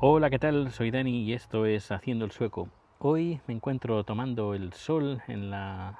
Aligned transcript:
Hola, 0.00 0.30
¿qué 0.30 0.38
tal? 0.38 0.72
Soy 0.72 0.90
Dani 0.90 1.24
y 1.24 1.32
esto 1.32 1.66
es 1.66 1.90
Haciendo 1.90 2.24
el 2.24 2.30
Sueco. 2.30 2.68
Hoy 2.98 3.40
me 3.46 3.54
encuentro 3.54 4.02
tomando 4.04 4.54
el 4.54 4.72
sol 4.72 5.22
en, 5.28 5.50
la, 5.50 5.98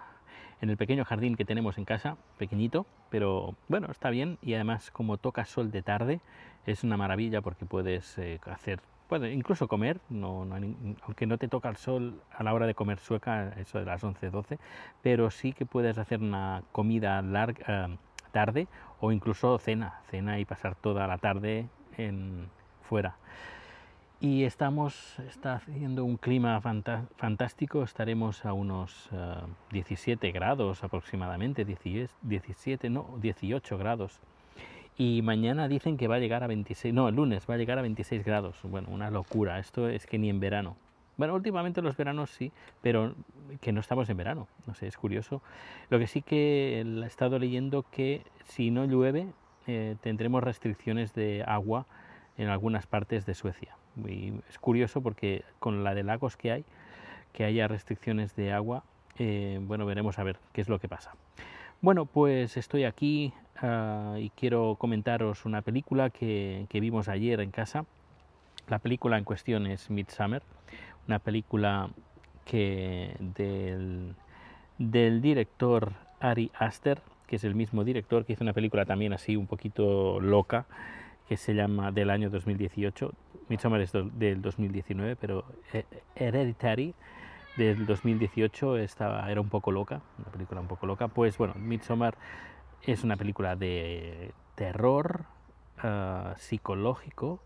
en 0.61 0.71
el 0.71 0.77
pequeño 0.77 1.05
jardín 1.05 1.37
que 1.37 1.45
tenemos 1.45 1.77
en 1.77 1.84
casa, 1.84 2.16
pequeñito, 2.39 2.87
pero 3.11 3.57
bueno, 3.68 3.89
está 3.91 4.11
bien 4.11 4.39
y 4.41 4.55
además 4.55 4.91
como 4.91 5.18
toca 5.18 5.45
sol 5.45 5.71
de 5.71 5.82
tarde 5.82 6.21
es 6.66 6.84
una 6.84 6.96
maravilla 6.96 7.41
porque 7.41 7.66
puedes 7.66 8.16
eh, 8.18 8.41
hacer, 8.46 8.80
puedes 9.11 9.35
incluso 9.35 9.67
comer, 9.67 10.01
no, 10.09 10.45
no 10.45 10.55
hay 10.55 10.97
aunque 11.03 11.27
no 11.27 11.37
te 11.37 11.49
toca 11.49 11.69
el 11.69 11.77
sol 11.77 12.23
a 12.31 12.45
la 12.45 12.55
hora 12.55 12.69
de 12.69 12.75
comer 12.75 13.01
sueca, 13.01 13.53
eso 13.59 13.81
de 13.81 13.85
las 13.85 14.05
11, 14.05 14.31
12, 14.31 14.59
pero 15.03 15.33
sí 15.33 15.53
que 15.53 15.67
puedes 15.67 15.98
hacer 15.98 16.21
una 16.21 16.62
comida 16.71 17.20
larga, 17.20 17.65
eh, 17.67 17.97
tarde 18.31 18.69
o 19.01 19.11
incluso 19.11 19.59
cena, 19.59 20.01
cena 20.11 20.39
y 20.39 20.45
pasar 20.45 20.77
toda 20.77 21.09
la 21.09 21.19
tarde 21.19 21.67
fuera. 22.83 23.17
Y 24.20 24.45
estamos, 24.45 25.19
está 25.19 25.55
haciendo 25.55 26.05
un 26.05 26.17
clima 26.17 26.61
fantástico, 26.61 27.83
estaremos 27.83 28.45
a 28.47 28.53
unos 28.53 29.09
eh, 29.12 29.34
17 29.73 30.31
grados 30.31 30.84
aproximadamente, 30.84 31.65
10 31.65 32.17
17, 32.23 32.91
no, 32.91 33.19
18 33.20 33.77
grados. 33.77 34.20
Y 35.01 35.23
mañana 35.23 35.67
dicen 35.67 35.97
que 35.97 36.09
va 36.09 36.17
a 36.17 36.19
llegar 36.19 36.45
a 36.45 36.47
26, 36.47 36.93
no, 36.93 37.09
el 37.09 37.15
lunes 37.15 37.47
va 37.49 37.55
a 37.55 37.57
llegar 37.57 37.79
a 37.79 37.81
26 37.81 38.23
grados. 38.23 38.59
Bueno, 38.65 38.89
una 38.91 39.11
locura, 39.11 39.59
esto 39.59 39.89
es 39.89 40.07
que 40.07 40.19
ni 40.19 40.29
en 40.29 40.41
verano. 40.41 40.77
Bueno, 41.17 41.35
últimamente 41.35 41.81
los 41.81 41.97
veranos 41.97 42.29
sí, 42.29 42.53
pero 42.83 43.15
que 43.63 43.73
no 43.73 43.81
estamos 43.81 44.11
en 44.11 44.19
verano, 44.19 44.47
no 44.67 44.75
sé, 44.75 44.89
es 44.89 44.99
curioso. 44.99 45.41
Lo 45.89 45.99
que 45.99 46.07
sí 46.07 46.21
que 46.21 46.83
he 46.83 47.07
estado 47.07 47.39
leyendo 47.39 47.87
que 47.91 48.25
si 48.45 48.70
no 48.70 48.84
llueve 48.84 49.29
eh, 49.67 49.97
tendremos 50.03 50.45
restricciones 50.45 51.14
de 51.14 51.45
agua 51.47 51.87
en 52.37 52.48
algunas 52.48 52.87
partes 52.87 53.25
de 53.25 53.33
Suecia. 53.33 53.79
Y 54.07 54.35
es 54.51 54.59
curioso 54.59 55.01
porque 55.01 55.45
con 55.61 55.83
la 55.83 55.95
de 55.95 56.03
lagos 56.03 56.37
que 56.37 56.53
hay, 56.53 56.64
que 57.33 57.45
haya 57.45 57.69
restricciones 57.69 58.37
de 58.37 58.53
agua, 58.53 58.85
eh, 59.19 59.61
bueno, 59.62 59.87
veremos 59.87 60.19
a 60.19 60.25
ver 60.25 60.37
qué 60.53 60.61
es 60.61 60.69
lo 60.69 60.79
que 60.79 60.89
pasa. 60.89 61.12
Bueno, 61.83 62.05
pues 62.05 62.59
estoy 62.59 62.84
aquí 62.84 63.33
ah, 63.56 64.17
y 64.19 64.28
quiero 64.31 64.77
comentaros 64.78 65.47
una 65.47 65.62
película 65.62 66.11
que, 66.11 66.67
vimos 66.70 67.09
ayer 67.09 67.41
en 67.41 67.50
casa. 67.50 67.86
La 68.69 68.78
película 68.81 69.17
en 69.17 69.25
cuestión 69.25 69.67
es 69.67 69.89
Midsummer, 69.89 70.42
una 71.08 71.20
película 71.20 71.89
que 72.45 73.17
del, 73.19 74.14
director 74.77 75.95
Ari 76.20 76.51
Aster, 76.58 77.01
que 77.27 77.36
es 77.36 77.45
el 77.45 77.55
mismo 77.55 77.83
director 77.83 78.27
que 78.27 78.34
hizo 78.34 78.45
una 78.45 78.53
película 78.53 78.84
también 78.84 79.14
así 79.14 79.36
un 79.36 79.47
poquito 79.47 80.20
loca, 80.20 80.67
que 81.31 81.39
se 81.39 81.55
llama 81.55 81.92
del 81.92 82.11
año 82.11 82.28
2018. 82.28 83.11
Midsommar 83.48 83.81
es 83.81 83.92
del 83.92 84.42
2019, 84.42 85.17
pero 85.17 85.47
eh, 85.73 85.84
Hereditary 86.14 86.95
del 87.56 87.87
2018 87.87 88.77
estaba, 88.79 89.31
era 89.31 89.41
un 89.41 89.48
poco 89.48 89.70
loca, 89.70 90.01
una 90.19 90.31
película 90.31 90.61
un 90.61 90.69
poco 90.69 90.87
loca. 90.87 91.09
Pues 91.09 91.37
bueno, 91.39 91.55
Midsommar 91.57 92.17
es 92.83 93.05
una 93.05 93.17
película 93.17 93.57
de 93.57 94.33
terror 94.55 95.25
ah, 95.79 96.34
psicológico 96.39 97.41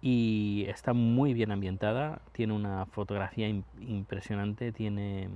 y 0.00 0.66
está 0.68 0.92
muy 0.92 1.32
bien 1.32 1.52
ambientada, 1.52 2.20
tiene 2.32 2.52
una 2.52 2.86
fotografía 2.86 3.48
im- 3.48 3.64
impresionante, 3.80 4.72
tiene 4.72 5.28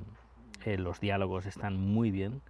eh, 0.65 0.77
los 0.77 1.01
diálogos 1.01 1.47
están 1.47 1.77
muy 1.81 2.11
bien, 2.11 2.43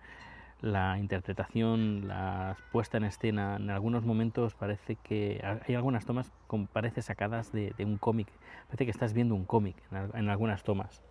la 0.60 0.98
interpretación, 0.98 2.08
la 2.08 2.56
puesta 2.72 2.96
en 2.96 3.04
escena, 3.04 3.56
en 3.56 3.70
algunos 3.70 4.04
momentos 4.04 4.54
parece 4.54 4.96
que 4.96 5.42
hay 5.66 5.74
algunas 5.74 6.06
tomas 6.06 6.32
como 6.46 6.66
parece 6.66 7.02
sacadas 7.02 7.52
de, 7.52 7.74
de 7.76 7.84
un 7.84 7.98
cómic, 7.98 8.28
parece 8.66 8.84
que 8.84 8.90
estás 8.90 9.12
viendo 9.12 9.34
un 9.34 9.44
cómic 9.44 9.76
en, 9.90 10.10
en 10.18 10.28
algunas 10.28 10.62
tomas. 10.62 11.02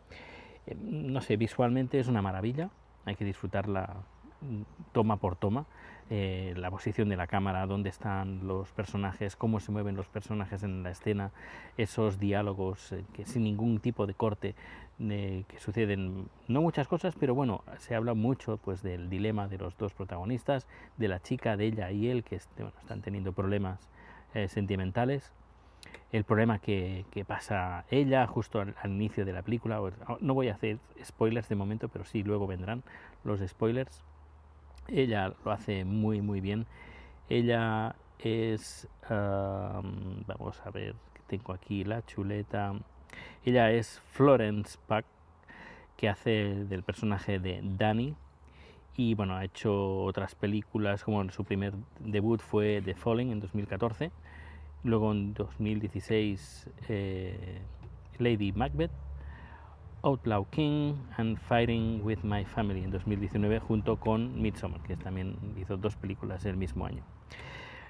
Eh, 0.67 0.75
no 0.79 1.21
sé, 1.21 1.37
visualmente 1.37 1.99
es 1.99 2.07
una 2.07 2.21
maravilla, 2.21 2.69
hay 3.05 3.15
que 3.15 3.25
disfrutarla 3.25 3.97
mm, 4.41 4.61
toma 4.91 5.17
por 5.17 5.35
toma, 5.35 5.65
eh, 6.09 6.53
la 6.57 6.69
posición 6.69 7.09
de 7.09 7.17
la 7.17 7.25
cámara, 7.27 7.65
dónde 7.65 7.89
están 7.89 8.45
los 8.47 8.71
personajes, 8.71 9.35
cómo 9.35 9.59
se 9.59 9.71
mueven 9.71 9.95
los 9.95 10.07
personajes 10.07 10.61
en 10.63 10.83
la 10.83 10.91
escena, 10.91 11.31
esos 11.77 12.19
diálogos 12.19 12.91
eh, 12.91 13.03
sin 13.25 13.43
ningún 13.43 13.79
tipo 13.79 14.05
de 14.05 14.13
corte, 14.13 14.55
eh, 14.99 15.43
que 15.47 15.59
suceden 15.59 16.29
no 16.47 16.61
muchas 16.61 16.87
cosas, 16.87 17.15
pero 17.19 17.33
bueno, 17.33 17.63
se 17.79 17.95
habla 17.95 18.13
mucho 18.13 18.57
pues 18.57 18.83
del 18.83 19.09
dilema 19.09 19.47
de 19.47 19.57
los 19.57 19.75
dos 19.77 19.93
protagonistas, 19.93 20.67
de 20.97 21.07
la 21.07 21.19
chica, 21.21 21.57
de 21.57 21.65
ella 21.65 21.91
y 21.91 22.09
él, 22.09 22.23
que 22.23 22.35
este, 22.35 22.63
están 22.79 23.01
teniendo 23.01 23.33
problemas 23.33 23.89
eh, 24.35 24.47
sentimentales, 24.47 25.33
el 26.11 26.23
problema 26.23 26.59
que, 26.59 27.05
pasa 27.27 27.85
ella 27.89 28.25
justo 28.27 28.59
al, 28.61 28.75
al 28.81 28.91
inicio 28.91 29.25
de 29.25 29.33
la 29.33 29.41
película. 29.41 29.81
o- 29.81 29.91
No 30.21 30.33
voy 30.33 30.49
a 30.49 30.53
hacer 30.53 30.77
spoilers 31.03 31.49
de 31.49 31.55
momento, 31.55 31.87
pero 31.89 32.05
sí, 32.05 32.23
luego 32.23 32.47
vendrán 32.47 32.83
los 33.23 33.39
spoilers. 33.41 34.03
Ella 34.87 35.33
lo 35.43 35.51
hace 35.51 35.83
muy, 35.85 36.21
muy 36.21 36.41
bien. 36.41 36.67
Ella 37.29 37.95
es, 38.19 38.87
am, 39.09 40.23
vamos 40.27 40.61
a 40.63 40.69
ver, 40.69 40.95
tengo 41.27 41.53
aquí 41.53 41.83
la 41.83 42.05
chuleta. 42.05 42.73
Ella 43.43 43.71
es 43.71 43.99
Florence 44.11 44.77
Pack, 44.87 45.05
que 45.97 46.09
hace 46.09 46.65
del 46.65 46.83
personaje 46.83 47.39
de 47.39 47.61
Dani. 47.63 48.15
Y 48.97 49.13
bueno, 49.15 49.35
ha 49.35 49.43
hecho 49.43 50.03
otras 50.03 50.35
películas, 50.35 51.03
como 51.03 51.29
su 51.31 51.43
primer 51.43 51.73
debut 51.99 52.39
fue 52.39 52.81
The 52.83 52.95
Falling 52.95 53.31
en 53.31 53.39
2014. 53.39 54.11
Luego 54.83 55.11
en 55.11 55.33
2016 55.33 56.69
eh, 56.89 57.59
Lady 58.19 58.51
Macbeth, 58.51 58.91
Outlaw 60.05 60.45
King 60.51 60.93
and 61.17 61.39
Fighting 61.39 62.01
with 62.03 62.19
My 62.21 62.45
Family 62.45 62.83
en 62.83 62.91
2019 62.91 63.59
junto 63.59 63.97
con 63.99 64.39
Midsommar, 64.39 64.81
que 64.81 64.95
también 64.95 65.35
hizo 65.59 65.77
dos 65.77 65.95
películas 65.95 66.45
el 66.45 66.57
mismo 66.57 66.85
año. 66.85 67.01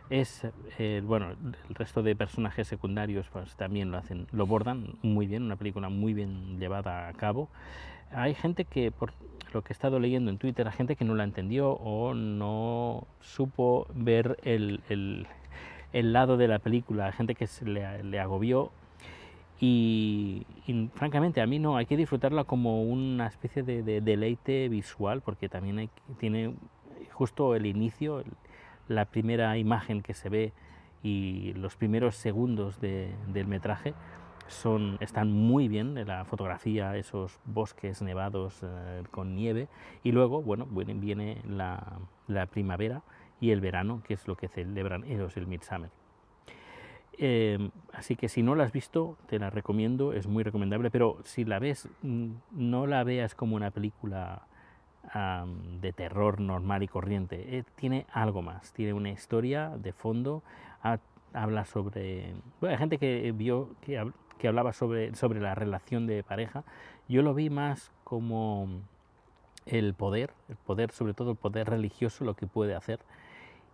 Es, 0.10 0.48
eh, 0.80 1.02
bueno, 1.06 1.32
el 1.32 1.76
resto 1.76 2.04
de 2.04 2.16
personajes 2.16 2.70
secundarios 2.70 3.28
pues 3.34 3.56
también 3.58 3.92
lo 3.92 3.98
hacen, 3.98 4.28
lo 4.32 4.46
bordan 4.46 4.96
muy 5.02 5.28
bien, 5.28 5.44
una 5.44 5.58
película 5.58 5.90
muy 5.90 6.14
bien 6.14 6.58
llevada 6.58 7.10
a 7.10 7.14
cabo. 7.14 7.50
Hay 8.12 8.34
gente 8.34 8.64
que, 8.64 8.92
por 8.92 9.12
lo 9.54 9.64
que 9.64 9.74
he 9.74 9.76
estado 9.76 10.00
leyendo 10.00 10.32
en 10.32 10.38
Twitter, 10.38 10.66
hay 10.68 10.74
gente 10.74 10.96
que 10.96 11.04
no 11.04 11.16
la 11.16 11.26
entendió 11.26 11.72
o 11.72 12.14
no 12.14 13.08
supo 13.20 13.88
ver 13.94 14.38
el, 14.44 14.80
el, 14.88 16.14
lado 16.14 16.38
de 16.38 16.48
la 16.48 16.60
película, 16.60 17.08
hay 17.08 17.14
gente 17.14 17.36
que 17.36 17.48
se 17.48 17.66
le 17.66 18.20
agobió 18.20 18.72
y, 19.60 20.46
francamente 20.96 21.42
a 21.42 21.48
mí 21.48 21.60
no, 21.60 21.78
hay 21.78 21.86
que 21.86 21.98
disfrutarla 21.98 22.44
como 22.44 22.84
una 22.84 23.28
especie 23.28 23.64
de, 23.64 23.84
de 23.84 24.02
deleite 24.02 24.68
visual 24.70 25.22
porque 25.22 25.48
también 25.48 25.80
hay, 25.80 25.90
tiene 26.20 26.56
justo 27.12 27.56
el 27.56 27.66
inicio, 27.66 28.24
la 28.88 29.06
primera 29.06 29.58
imagen 29.58 30.02
que 30.02 30.14
se 30.14 30.30
ve 30.30 30.54
y 31.02 31.54
los 31.54 31.76
primeros 31.76 32.16
segundos 32.16 32.82
de, 32.82 33.14
del 33.28 33.48
metraje 33.48 33.94
son, 34.48 34.98
están 35.00 35.32
muy 35.32 35.68
bien, 35.68 35.96
la 36.06 36.26
fotografía, 36.26 36.96
esos 36.98 37.40
bosques 37.46 38.02
nevados 38.02 38.62
eh, 38.64 39.04
con 39.12 39.36
nieve 39.36 39.68
y 40.04 40.12
luego, 40.12 40.42
bueno, 40.42 40.66
viene, 40.66 40.94
viene 40.94 41.42
la, 41.48 42.00
la, 42.28 42.46
primavera 42.48 43.04
y 43.40 43.52
el 43.52 43.62
verano, 43.62 44.02
que 44.04 44.14
es 44.14 44.28
lo 44.28 44.36
que 44.36 44.48
celebran 44.48 45.04
ellos 45.06 45.36
el 45.38 45.48
Midsummer. 45.48 45.90
Eh, 47.18 47.70
así 47.94 48.16
que 48.16 48.30
si 48.30 48.44
no 48.44 48.56
la 48.56 48.66
has 48.66 48.72
visto, 48.72 49.18
te 49.28 49.40
la 49.40 49.50
recomiendo, 49.50 50.14
es 50.14 50.28
muy 50.28 50.44
recomendable, 50.44 50.92
pero 50.92 51.18
si 51.24 51.46
la 51.46 51.60
ves, 51.60 51.88
no 52.02 52.88
la 52.88 53.04
veas 53.04 53.36
como 53.36 53.56
una 53.56 53.72
película 53.72 54.48
um, 55.14 55.80
de 55.80 55.94
terror 55.94 56.40
normal 56.40 56.84
y 56.84 56.88
corriente, 56.88 57.58
eh, 57.58 57.64
tiene 57.76 58.06
algo 58.12 58.42
más, 58.42 58.74
tiene 58.74 58.94
una 58.94 59.12
historia 59.12 59.70
de 59.78 59.94
fondo, 59.94 60.44
ha, 60.84 61.00
habla 61.34 61.66
sobre... 61.66 62.34
Bueno, 62.60 62.74
hay 62.74 62.80
gente 62.80 62.98
que 62.98 63.32
vio 63.32 63.70
que, 63.82 64.12
que 64.38 64.48
hablaba 64.48 64.74
sobre, 64.74 65.16
sobre 65.16 65.40
la 65.40 65.56
relación 65.56 66.08
de 66.08 66.24
pareja, 66.24 66.64
yo 67.08 67.22
lo 67.22 67.34
vi 67.34 67.50
más 67.50 67.92
como 68.04 68.68
el 69.66 69.94
poder, 69.94 70.32
el 70.50 70.58
poder, 70.58 70.92
sobre 70.92 71.14
todo 71.14 71.32
el 71.32 71.38
poder 71.38 71.70
religioso, 71.70 72.26
lo 72.26 72.36
que 72.36 72.46
puede 72.46 72.76
hacer 72.76 73.00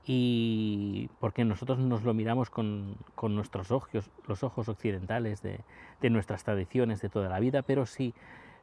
y 0.06 1.10
porque 1.20 1.46
nosotros 1.46 1.80
nos 1.80 2.04
lo 2.04 2.14
miramos 2.14 2.50
con, 2.50 2.96
con 3.16 3.36
nuestros 3.36 3.72
ojos, 3.72 4.10
los 4.28 4.44
ojos 4.44 4.68
occidentales 4.70 5.42
de, 5.42 5.60
de, 6.02 6.10
nuestras 6.10 6.44
tradiciones 6.44 7.02
de 7.02 7.10
toda 7.10 7.30
la 7.30 7.40
vida, 7.40 7.62
pero 7.62 7.86
sí, 7.86 8.14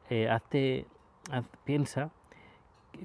eh, 0.09 0.29
hazte, 0.29 0.85
haz, 1.31 1.45
piensa 1.63 2.11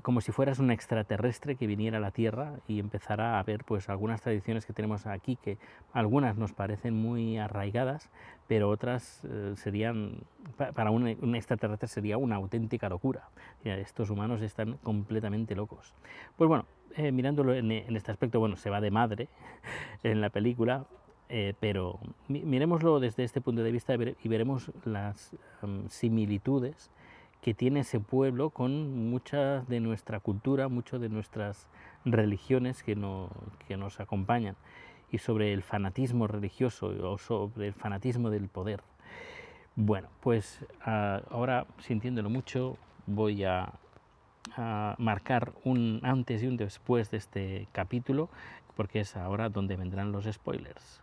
como 0.03 0.21
si 0.21 0.33
fueras 0.33 0.59
un 0.59 0.71
extraterrestre 0.71 1.57
que 1.57 1.67
viniera 1.67 1.99
a 1.99 2.01
la 2.01 2.11
Tierra 2.11 2.55
y 2.67 2.81
empezara 2.81 3.39
a 3.39 3.43
ver 3.43 3.65
pues 3.65 3.89
algunas 3.89 4.21
tradiciones 4.21 4.67
que 4.67 4.73
tenemos 4.73 5.07
aquí 5.07 5.37
que 5.37 5.59
algunas 5.93 6.37
nos 6.37 6.53
parecen 6.53 6.95
muy 6.95 7.39
arraigadas, 7.39 8.11
pero 8.49 8.69
otras 8.69 9.23
eh, 9.25 9.55
serían 9.57 10.19
para 10.75 10.91
un, 10.91 11.35
extraterrestre 11.35 11.89
sería 11.89 12.19
una 12.19 12.37
auténtica 12.37 12.89
locura. 12.89 13.29
Estos 13.65 14.11
humanos 14.11 14.43
están 14.43 14.75
completamente 14.79 15.55
locos. 15.55 15.95
Pues 16.37 16.49
bueno, 16.49 16.67
eh, 16.97 17.13
mirándolo 17.13 17.55
en, 17.55 17.71
este 17.73 18.13
aspecto, 18.13 18.41
bueno, 18.41 18.57
se 18.57 18.71
va 18.71 18.81
de 18.81 18.91
madre 18.91 19.29
en 20.03 20.21
la 20.21 20.31
película, 20.31 20.87
eh, 21.29 21.55
pero 21.59 21.99
miremoslo 22.29 23.01
desde 23.01 23.25
este 23.25 23.41
punto 23.41 23.63
de 23.63 23.73
vista 23.73 23.95
y 23.95 24.29
veremos 24.29 24.71
las 24.85 25.35
em, 25.63 25.89
similitudes 25.89 26.91
que 27.41 27.55
tiene 27.55 27.81
ese 27.81 28.01
pueblo 28.01 28.51
con 28.51 29.11
mucha 29.11 29.61
de 29.63 29.81
nuestra 29.81 30.21
cultura, 30.21 30.69
muchas 30.69 31.01
de 31.01 31.09
nuestras 31.09 31.69
religiones 32.05 32.83
que, 32.83 32.97
no, 32.97 33.31
que 33.67 33.77
nos 33.77 34.01
acompañan 34.01 34.57
y 35.11 35.19
sobre 35.19 35.53
el 35.53 35.63
fanatismo 35.63 36.27
religioso 36.27 36.87
o 36.87 37.19
sobre 37.19 37.69
el 37.69 37.75
fanatismo 37.75 38.31
del 38.31 38.49
poder. 38.49 38.83
Bueno, 39.77 40.09
pues 40.21 40.65
ah, 40.83 41.21
ahora 41.31 41.67
sintiéndolo 41.79 42.31
mucho 42.31 42.79
voy 43.07 43.45
a, 43.45 43.73
a, 44.57 44.95
marcar 44.99 45.53
un 45.65 46.01
antes 46.03 46.43
y 46.43 46.47
un 46.47 46.57
después 46.57 47.11
de 47.11 47.19
este 47.19 47.69
capítulo 47.73 48.29
porque 48.77 49.01
es 49.01 49.17
ahora 49.17 49.49
donde 49.49 49.77
vendrán 49.77 50.13
los 50.13 50.25
spoilers. 50.25 51.01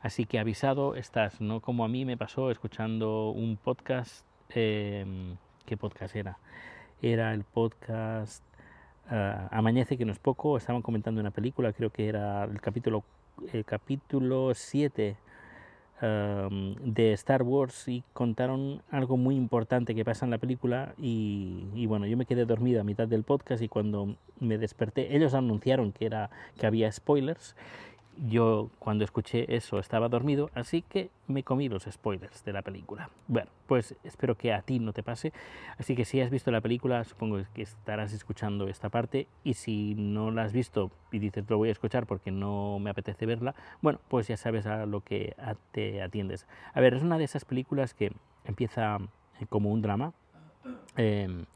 Así 0.00 0.24
que 0.24 0.38
avisado 0.38 0.94
estás, 0.94 1.40
no 1.40 1.60
como 1.60 1.84
a 1.84 1.88
mí 1.88 2.04
me 2.06 2.16
pasó 2.16 2.50
escuchando 2.50 3.30
un 3.30 3.58
podcast. 3.58 4.24
Em, 4.48 5.36
¿Qué 5.66 5.76
podcast 5.76 6.16
era? 6.16 6.38
Era 7.02 7.34
el 7.34 7.44
podcast 7.44 8.42
uh, 9.10 9.46
Amañece, 9.50 9.98
que 9.98 10.06
no 10.06 10.12
es 10.12 10.18
poco. 10.18 10.56
Estaban 10.56 10.80
comentando 10.80 11.20
una 11.20 11.30
película, 11.30 11.72
creo 11.74 11.90
que 11.90 12.08
era 12.08 12.44
el 12.44 12.60
capítulo, 12.62 13.04
el 13.52 13.64
capítulo 13.66 14.54
7 14.54 15.16
de 16.00 17.12
Star 17.12 17.42
Wars 17.42 17.86
y 17.88 18.02
contaron 18.12 18.82
algo 18.90 19.16
muy 19.16 19.36
importante 19.36 19.94
que 19.94 20.04
pasa 20.04 20.24
en 20.24 20.30
la 20.30 20.38
película. 20.38 20.94
Y, 20.98 21.64
y, 21.74 21.86
bueno, 21.86 22.06
yo 22.06 22.16
me 22.16 22.26
quedé 22.26 22.46
dormido 22.46 22.80
a 22.80 22.84
mitad 22.84 23.06
del 23.06 23.22
podcast 23.22 23.62
y 23.62 23.68
cuando 23.68 24.16
me 24.38 24.58
desperté, 24.58 25.14
ellos 25.14 25.34
anunciaron 25.34 25.92
que, 25.92 26.06
era, 26.06 26.30
que 26.58 26.66
había 26.66 26.90
spoilers 26.90 27.54
yo 28.16 28.70
cuando 28.78 29.04
escuché 29.04 29.54
eso 29.54 29.78
estaba 29.78 30.08
dormido, 30.08 30.50
así 30.54 30.82
que 30.82 31.10
me 31.26 31.42
comí 31.42 31.68
los 31.68 31.84
spoilers 31.84 32.44
de 32.44 32.52
la 32.52 32.62
película. 32.62 33.08
Bueno, 33.28 33.50
pues 33.66 33.94
espero 34.04 34.36
que 34.36 34.52
a 34.52 34.62
ti 34.62 34.78
no 34.78 34.92
te 34.92 35.02
pase. 35.02 35.32
Así 35.78 35.96
que 35.96 36.04
si 36.04 36.20
has 36.20 36.30
visto 36.30 36.50
la 36.50 36.60
película, 36.60 37.04
supongo 37.04 37.38
que 37.54 37.62
estarás 37.62 38.12
escuchando 38.12 38.68
esta 38.68 38.88
parte. 38.88 39.26
Y 39.44 39.54
si 39.54 39.94
no 39.94 40.30
la 40.30 40.42
has 40.42 40.52
visto 40.52 40.90
y 41.10 41.18
dices 41.18 41.44
lo 41.48 41.56
voy 41.56 41.70
a 41.70 41.72
escuchar 41.72 42.06
porque 42.06 42.30
no 42.30 42.78
me 42.78 42.90
apetece 42.90 43.26
verla, 43.26 43.54
bueno, 43.80 44.00
pues 44.08 44.28
ya 44.28 44.36
sabes 44.36 44.66
a 44.66 44.86
lo 44.86 45.00
que 45.00 45.34
te 45.72 46.02
atiendes. 46.02 46.46
A 46.74 46.80
ver, 46.80 46.94
es 46.94 47.02
una 47.02 47.16
de 47.16 47.24
esas 47.24 47.44
películas 47.44 47.94
que 47.94 48.12
empieza 48.44 48.98
eh, 49.40 49.46
como 49.48 49.70
un 49.70 49.82
drama 49.82 50.12
em, 50.96 51.46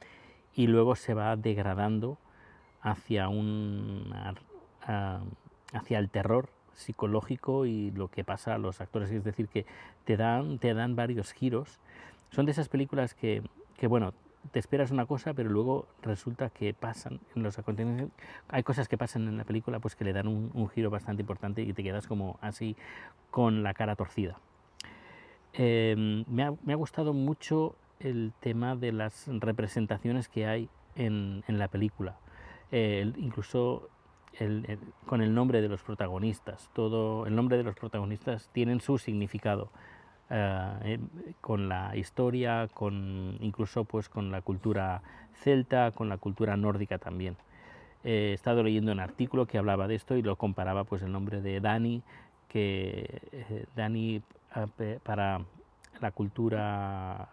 y 0.55 0.67
luego 0.67 0.97
se 0.97 1.15
va 1.15 1.37
degradando 1.37 2.19
hacia 2.81 3.29
un 3.29 4.13
hacia 5.75 5.99
el 5.99 6.09
terror 6.09 6.49
psicológico 6.73 7.67
y 7.67 7.91
lo 7.93 8.09
que 8.09 8.25
pasa 8.25 8.55
a 8.55 8.59
los 8.59 8.81
actores. 8.81 9.11
Es 9.11 9.25
decir, 9.25 9.49
que 9.49 9.67
te 10.05 10.17
dan, 10.17 10.59
te 10.59 10.75
dan 10.75 10.97
varios 10.97 11.33
giros. 11.33 11.81
Son 12.31 12.47
de 12.47 12.53
esas 12.53 12.69
películas 12.69 13.15
que, 13.15 13.43
que 13.77 13.87
bueno, 13.87 14.13
te 14.51 14.59
esperas 14.59 14.91
una 14.91 15.07
cosa, 15.07 15.35
pero 15.35 15.51
luego 15.51 15.87
resulta 16.03 16.51
que 16.51 16.75
pasan 16.75 17.21
en 17.35 17.43
los 17.43 17.59
acontecimientos. 17.59 18.17
Hay 18.49 18.63
cosas 18.63 18.89
que 18.89 18.99
pasan 18.99 19.29
en 19.29 19.37
la 19.37 19.45
película 19.45 19.79
pues 19.79 19.97
que 19.97 20.05
le 20.05 20.13
dan 20.13 20.29
un, 20.29 20.69
giro 20.69 20.91
bastante 20.91 21.23
importante 21.23 21.63
y 21.63 21.73
te 21.73 21.83
quedas 21.83 22.07
como 22.07 22.39
así 22.41 22.77
con 23.31 23.63
la 23.63 23.75
cara 23.75 23.97
torcida. 23.97 24.39
Em, 25.53 26.25
me, 26.29 26.43
ha, 26.43 26.53
me, 26.65 26.73
ha, 26.73 26.77
gustado 26.77 27.13
mucho 27.13 27.77
el 28.01 28.33
tema 28.41 28.75
de 28.75 28.93
las 28.93 29.29
representaciones 29.29 30.29
que 30.29 30.47
hay 30.47 30.69
en, 30.97 31.45
en 31.47 31.59
la 31.59 31.69
película. 31.69 32.17
Eh, 32.73 33.13
incluso 33.19 33.89
con 35.07 35.23
el 35.23 35.35
nombre 35.35 35.63
de 35.63 35.69
los 35.69 35.83
protagonistas. 35.83 36.71
Todo 36.73 37.27
el 37.27 37.35
nombre 37.37 37.57
de 37.57 37.63
los 37.63 37.75
protagonistas 37.75 38.49
tienen 38.53 38.81
su 38.81 38.99
significado. 38.99 39.71
Eh, 40.31 40.99
con 41.43 41.69
la 41.69 41.95
historia, 41.97 42.69
con 42.73 43.37
incluso 43.41 43.85
pues 43.85 44.09
con 44.09 44.31
la 44.31 44.41
cultura 44.41 45.03
celta, 45.35 45.93
con 45.93 46.09
la 46.09 46.17
cultura 46.17 46.57
nórdica 46.57 46.99
también. 46.99 47.37
he 48.05 48.33
estado 48.33 48.63
leyendo 48.63 48.93
un 48.93 49.01
artículo 49.01 49.47
que 49.47 49.59
hablaba 49.59 49.87
de 49.87 49.95
esto 49.97 50.17
y 50.17 50.23
lo 50.23 50.37
comparaba 50.37 50.85
pues 50.85 51.03
el 51.03 51.13
nombre 51.13 51.41
de 51.43 51.61
Dani, 51.61 52.03
que 52.49 53.21
eh, 53.33 53.67
Dani 53.77 54.23
eh, 54.79 54.99
para 55.03 55.43
la 56.01 56.11
cultura 56.11 57.29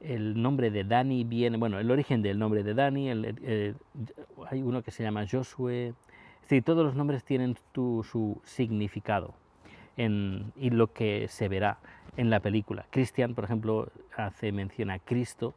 el 0.00 0.40
nombre 0.40 0.70
de 0.70 0.84
Dani 0.84 1.24
viene, 1.24 1.56
bueno, 1.56 1.78
el 1.78 1.90
origen 1.90 2.22
del 2.22 2.38
nombre 2.38 2.62
de 2.62 2.74
Dani, 2.74 3.10
hay 3.10 4.62
uno 4.62 4.82
que 4.82 4.90
se 4.90 5.02
llama 5.02 5.26
Josué, 5.30 5.94
es 6.48 6.62
todos 6.62 6.84
los 6.84 6.94
nombres 6.94 7.24
tienen 7.24 7.56
su 7.74 8.40
significado 8.44 9.34
y 9.96 10.70
lo 10.70 10.92
que 10.92 11.26
se 11.28 11.48
verá 11.48 11.78
en 12.16 12.30
la 12.30 12.40
película. 12.40 12.86
Cristian, 12.90 13.34
por 13.34 13.44
ejemplo, 13.44 13.90
hace 14.16 14.52
mención 14.52 14.90
a 14.90 14.98
Cristo, 14.98 15.54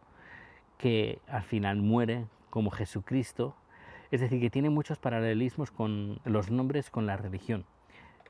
que 0.77 1.19
al 1.27 1.43
final 1.43 1.77
muere 1.77 2.25
como 2.49 2.71
Jesucristo, 2.71 3.55
es 4.09 4.19
decir, 4.21 4.41
que 4.41 4.49
tiene 4.49 4.69
muchos 4.69 4.97
paralelismos 4.97 5.71
con 5.71 6.19
los 6.25 6.49
nombres 6.49 6.89
con 6.89 7.05
la 7.05 7.17
religión. 7.17 7.65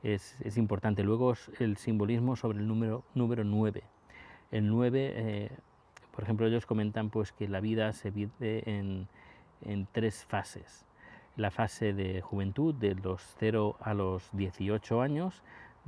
Es, 0.03 0.35
importante. 0.57 1.03
Luego 1.03 1.33
el 1.59 1.77
simbolismo 1.77 2.35
sobre 2.35 2.59
el 2.59 2.67
número, 2.67 3.03
número 3.15 3.43
9. 3.43 3.83
El 4.51 4.67
9 4.67 5.49
por 6.11 6.23
ejemplo, 6.23 6.45
ellos 6.47 6.65
comentan 6.65 7.09
pues, 7.09 7.31
que 7.31 7.47
la 7.47 7.59
vida 7.59 7.93
se 7.93 8.11
vive 8.11 8.63
en, 8.65 9.07
tres 9.91 10.25
fases. 10.25 10.85
La 11.37 11.51
fase 11.51 11.93
de 11.93 12.21
juventud, 12.21 12.73
de 12.75 12.95
los 12.95 13.21
0 13.39 13.77
a 13.79 13.93
los 13.93 14.29
18 14.33 15.01
años, 15.01 15.43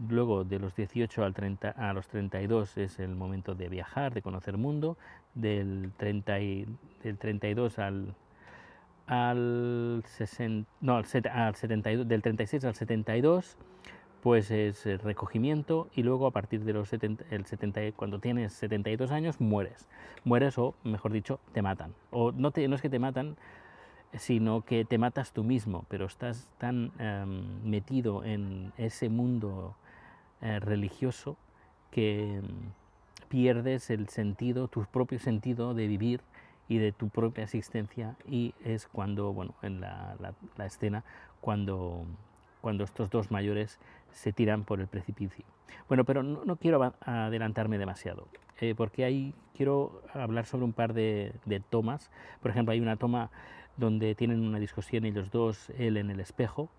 luego 0.09 0.43
de 0.43 0.59
los 0.59 0.75
18 0.75 1.23
al 1.23 1.33
30, 1.33 1.69
a 1.69 1.93
los 1.93 2.07
32 2.07 2.77
es 2.77 2.99
el 2.99 3.15
momento 3.15 3.53
de 3.55 3.67
viajar, 3.67 4.13
de 4.13 4.21
conocer 4.21 4.57
mundo, 4.57 4.97
del, 5.33 5.91
30 5.97 6.33
del 6.33 7.17
32 7.17 7.79
al, 7.79 8.15
al, 9.07 10.03
60, 10.05 10.69
no, 10.81 10.95
al, 10.95 11.05
al 11.31 11.55
72, 11.55 12.07
del 12.07 12.21
36 12.21 12.65
al 12.65 12.75
72 12.75 13.57
pues 14.23 14.51
es 14.51 14.85
recogimiento 15.03 15.89
y 15.93 16.01
luego 16.01 16.27
a 16.27 16.31
partir 16.31 16.63
de 16.63 16.71
los 16.71 16.87
70, 16.87 17.25
el 17.29 17.45
70, 17.45 17.91
cuando 17.91 18.19
tienes 18.19 18.53
72 18.53 19.11
años 19.11 19.41
mueres. 19.41 19.89
Mueres 20.23 20.57
o, 20.57 20.75
mejor 20.85 21.11
dicho, 21.11 21.41
te 21.51 21.61
matan. 21.61 21.93
O 22.09 22.31
no, 22.31 22.51
te, 22.51 22.65
no 22.69 22.77
es 22.77 22.81
que 22.81 22.89
te 22.89 22.99
matan, 22.99 23.35
sino 24.13 24.61
que 24.61 24.85
te 24.85 24.97
matas 24.97 25.33
tú 25.33 25.43
mismo, 25.43 25.85
pero 25.89 26.05
estás 26.05 26.49
tan 26.57 26.93
em, 26.99 27.69
metido 27.69 28.23
en 28.23 28.71
ese 28.77 29.09
mundo 29.09 29.75
eh, 30.39 30.61
religioso 30.61 31.35
que 31.91 32.37
em, 32.37 32.45
pierdes 33.27 33.89
el 33.89 34.07
sentido, 34.07 34.69
tu 34.69 34.85
propio 34.85 35.19
sentido 35.19 35.73
de 35.73 35.85
vivir 35.87 36.21
y 36.69 36.77
de 36.77 36.93
tu 36.93 37.09
propia 37.09 37.43
existencia 37.43 38.15
y 38.25 38.53
es 38.63 38.87
cuando, 38.87 39.33
bueno, 39.33 39.53
en 39.63 39.81
la 39.81 40.65
escena, 40.65 41.03
cuando, 41.41 42.05
cuando 42.63 42.85
estos 42.85 43.09
dos 43.09 43.29
mayores 43.29 43.77
se 44.13 44.31
tiran 44.31 44.63
por 44.63 44.79
el 44.79 44.87
precipicio. 44.87 45.43
Bueno, 45.89 46.05
pero 46.05 46.23
no, 46.23 46.55
quiero 46.55 46.93
adelantarme 47.01 47.77
demasiado, 47.77 48.29
eh, 48.61 48.73
porque 48.73 49.03
ahí 49.03 49.33
quiero 49.53 50.01
hablar 50.13 50.45
sobre 50.45 50.63
un 50.63 50.71
par 50.71 50.93
de, 50.93 51.33
tomas. 51.69 52.09
Por 52.41 52.51
ejemplo, 52.51 52.71
hay 52.71 52.79
una 52.79 52.95
toma 52.95 53.31
donde 53.75 54.15
tienen 54.15 54.39
una 54.39 54.59
discusión 54.59 55.03
ellos 55.03 55.29
dos, 55.29 55.71
él 55.71 55.97
en 55.97 56.09
el 56.09 56.21
espejo, 56.21 56.69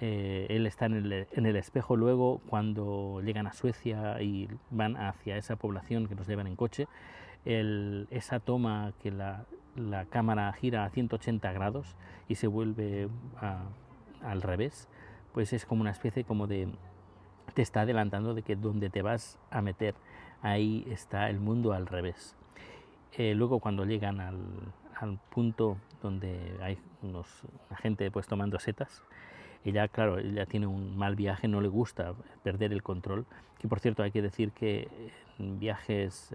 eh, 0.00 0.46
él 0.48 0.66
está 0.66 0.86
en 0.86 0.94
el, 1.04 1.56
espejo, 1.56 1.94
luego 1.94 2.40
cuando 2.48 3.20
llegan 3.22 3.46
a 3.46 3.52
Suecia 3.52 4.22
y 4.22 4.48
van 4.70 4.96
hacia 4.96 5.36
esa 5.36 5.56
población 5.56 6.08
que 6.08 6.14
nos 6.14 6.26
llevan 6.26 6.46
en 6.46 6.56
coche, 6.56 6.88
esa 7.44 8.40
toma 8.40 8.94
que 9.02 9.10
la, 9.10 9.44
cámara 10.08 10.50
gira 10.54 10.86
a 10.86 10.90
180 10.90 11.52
grados 11.52 11.96
y 12.28 12.36
se 12.36 12.46
vuelve 12.46 13.10
al 14.22 14.40
revés, 14.42 14.88
pues 15.32 15.52
es 15.52 15.66
como 15.66 15.80
una 15.80 15.90
especie 15.90 16.24
como 16.24 16.46
de 16.46 16.68
te 17.54 17.62
está 17.62 17.82
adelantando 17.82 18.34
de 18.34 18.42
que 18.42 18.56
donde 18.56 18.90
te 18.90 19.02
vas 19.02 19.38
a 19.50 19.60
meter 19.62 19.94
ahí 20.40 20.86
está 20.90 21.28
el 21.30 21.38
mundo 21.38 21.72
al 21.72 21.86
revés. 21.86 22.34
Eh, 23.12 23.34
luego 23.34 23.60
cuando 23.60 23.84
llegan 23.84 24.20
al, 24.20 24.38
punto 25.30 25.78
donde 26.00 26.56
hay 26.62 26.78
unos, 27.02 27.26
gente 27.76 28.08
pues 28.12 28.28
tomando 28.28 28.60
setas, 28.60 29.02
ella 29.64 29.88
claro, 29.88 30.18
ella 30.18 30.46
tiene 30.46 30.68
un 30.68 30.96
mal 30.96 31.16
viaje, 31.16 31.48
no 31.48 31.60
le 31.60 31.66
gusta 31.66 32.14
perder 32.44 32.72
el 32.72 32.84
control, 32.84 33.26
que 33.58 33.66
por 33.66 33.80
cierto 33.80 34.04
hay 34.04 34.12
que 34.12 34.22
decir 34.22 34.52
que 34.52 34.88
en 35.40 35.58
viajes 35.58 36.32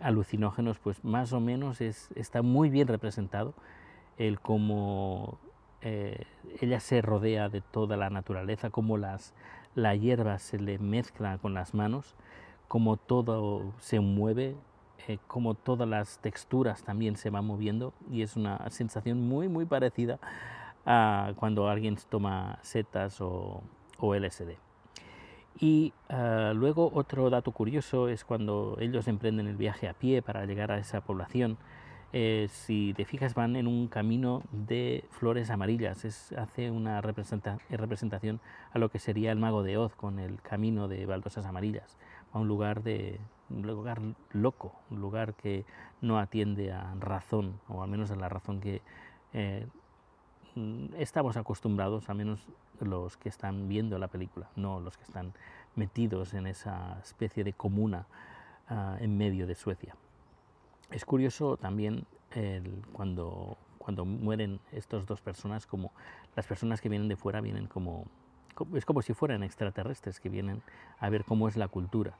alucinógenos, 0.00 0.78
pues 0.78 1.04
más 1.04 1.32
o 1.32 1.40
menos 1.40 1.80
es, 1.80 2.10
está 2.14 2.40
muy 2.42 2.70
bien 2.70 2.88
representado 2.88 3.54
el 4.16 4.40
cómo 4.40 5.38
eh, 5.84 6.26
ella 6.60 6.80
se 6.80 7.02
rodea 7.02 7.48
de 7.48 7.60
toda 7.60 7.96
la 7.96 8.10
naturaleza, 8.10 8.70
cómo 8.70 8.96
las, 8.98 9.34
la 9.74 9.94
hierba 9.94 10.38
se 10.38 10.58
le 10.58 10.78
mezcla 10.78 11.38
con 11.38 11.54
las 11.54 11.74
manos, 11.74 12.14
cómo 12.68 12.96
todo 12.96 13.72
se 13.78 14.00
mueve, 14.00 14.56
eh, 15.06 15.18
cómo 15.26 15.54
todas 15.54 15.88
las 15.88 16.18
texturas 16.18 16.82
también 16.82 17.16
se 17.16 17.30
van 17.30 17.44
moviendo 17.44 17.92
y 18.10 18.22
es 18.22 18.36
una 18.36 18.68
sensación 18.70 19.20
muy 19.28 19.48
muy 19.48 19.66
parecida 19.66 20.18
a 20.86 21.32
cuando 21.36 21.68
alguien 21.68 21.96
toma 22.08 22.58
setas 22.62 23.20
o, 23.20 23.62
o 23.98 24.14
LSD. 24.14 24.56
Y 25.60 25.92
ah, 26.08 26.52
luego 26.54 26.90
otro 26.94 27.30
dato 27.30 27.52
curioso 27.52 28.08
es 28.08 28.24
cuando 28.24 28.76
ellos 28.80 29.06
emprenden 29.06 29.46
el 29.46 29.56
viaje 29.56 29.88
a 29.88 29.94
pie 29.94 30.22
para 30.22 30.46
llegar 30.46 30.72
a 30.72 30.78
esa 30.78 31.00
población. 31.00 31.58
Eh, 32.16 32.46
si 32.48 32.94
te 32.94 33.04
fijas 33.04 33.34
van 33.34 33.56
en 33.56 33.66
un 33.66 33.88
camino 33.88 34.44
de 34.52 35.04
flores 35.10 35.50
amarillas, 35.50 36.04
es, 36.04 36.30
hace 36.34 36.70
una 36.70 37.00
representación 37.00 38.40
a 38.72 38.78
lo 38.78 38.88
que 38.88 39.00
sería 39.00 39.32
el 39.32 39.38
mago 39.40 39.64
de 39.64 39.78
Oz 39.78 39.96
con 39.96 40.20
el 40.20 40.40
camino 40.40 40.86
de 40.86 41.06
baldosas 41.06 41.44
amarillas, 41.44 41.98
a 42.32 42.38
un 42.38 42.46
lugar, 42.46 42.84
de, 42.84 43.18
un 43.50 43.66
lugar 43.66 44.00
loco, 44.30 44.76
un 44.90 45.00
lugar 45.00 45.34
que 45.34 45.64
no 46.02 46.20
atiende 46.20 46.70
a 46.70 46.94
razón, 47.00 47.58
o 47.66 47.82
al 47.82 47.90
menos 47.90 48.12
a 48.12 48.14
la 48.14 48.28
razón 48.28 48.60
que 48.60 48.80
eh, 49.32 49.66
estamos 50.96 51.36
acostumbrados, 51.36 52.08
al 52.10 52.16
menos 52.16 52.46
los 52.78 53.16
que 53.16 53.28
están 53.28 53.68
viendo 53.68 53.98
la 53.98 54.06
película, 54.06 54.48
no 54.54 54.78
los 54.78 54.96
que 54.96 55.02
están 55.02 55.32
metidos 55.74 56.32
en 56.34 56.46
esa 56.46 56.96
especie 57.02 57.42
de 57.42 57.54
comuna 57.54 58.06
ah, 58.68 58.98
en 59.00 59.18
medio 59.18 59.48
de 59.48 59.56
Suecia. 59.56 59.96
Es 60.90 61.04
curioso 61.04 61.56
también 61.56 62.06
cuando, 62.92 63.56
cuando 63.78 64.04
mueren 64.04 64.60
estas 64.72 65.06
dos 65.06 65.20
personas, 65.20 65.66
como 65.66 65.92
las 66.34 66.46
personas 66.46 66.80
que 66.80 66.88
vienen 66.88 67.08
de 67.08 67.16
fuera 67.16 67.40
vienen 67.40 67.66
como, 67.66 68.06
es 68.74 68.84
como 68.84 69.02
si 69.02 69.14
fueran 69.14 69.42
extraterrestres 69.42 70.20
que 70.20 70.28
vienen 70.28 70.62
a 70.98 71.08
ver 71.10 71.24
cómo 71.24 71.48
es 71.48 71.56
la 71.56 71.68
cultura. 71.68 72.16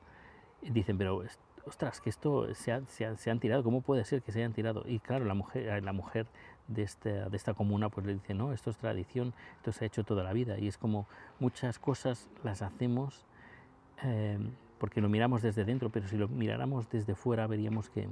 dicen, 0.62 0.98
pero 0.98 1.24
ostras, 1.66 2.00
que 2.00 2.10
esto 2.10 2.54
se, 2.54 2.80
se, 2.86 3.30
han 3.30 3.40
tirado, 3.40 3.64
¿cómo 3.64 3.80
puede 3.80 4.04
ser 4.04 4.22
que 4.22 4.32
se 4.32 4.38
hayan 4.38 4.52
tirado? 4.52 4.84
Y 4.86 4.98
claro, 5.00 5.24
la 5.24 5.34
mujer, 5.34 5.82
la 5.82 5.92
mujer 5.92 6.26
de, 6.68 6.82
este, 6.82 7.10
de 7.28 7.36
esta 7.36 7.54
comuna, 7.54 7.88
pues 7.88 8.06
le 8.06 8.14
dice, 8.14 8.34
no, 8.34 8.52
esto 8.52 8.70
es 8.70 8.76
tradición, 8.76 9.34
esto 9.56 9.72
se 9.72 9.84
ha 9.84 9.86
hecho 9.86 10.04
toda 10.04 10.22
la 10.22 10.32
vida. 10.32 10.58
Y 10.58 10.68
es 10.68 10.78
como 10.78 11.06
muchas 11.40 11.78
cosas 11.78 12.28
las 12.42 12.62
hacemos 12.62 13.24
eh, 14.02 14.38
porque 14.78 15.00
lo 15.00 15.08
miramos 15.08 15.42
desde 15.42 15.64
dentro, 15.64 15.90
pero 15.90 16.08
si 16.08 16.16
lo 16.16 16.28
miráramos 16.28 16.90
desde 16.90 17.14
fuera 17.14 17.46
veríamos 17.46 17.88
que 17.88 18.08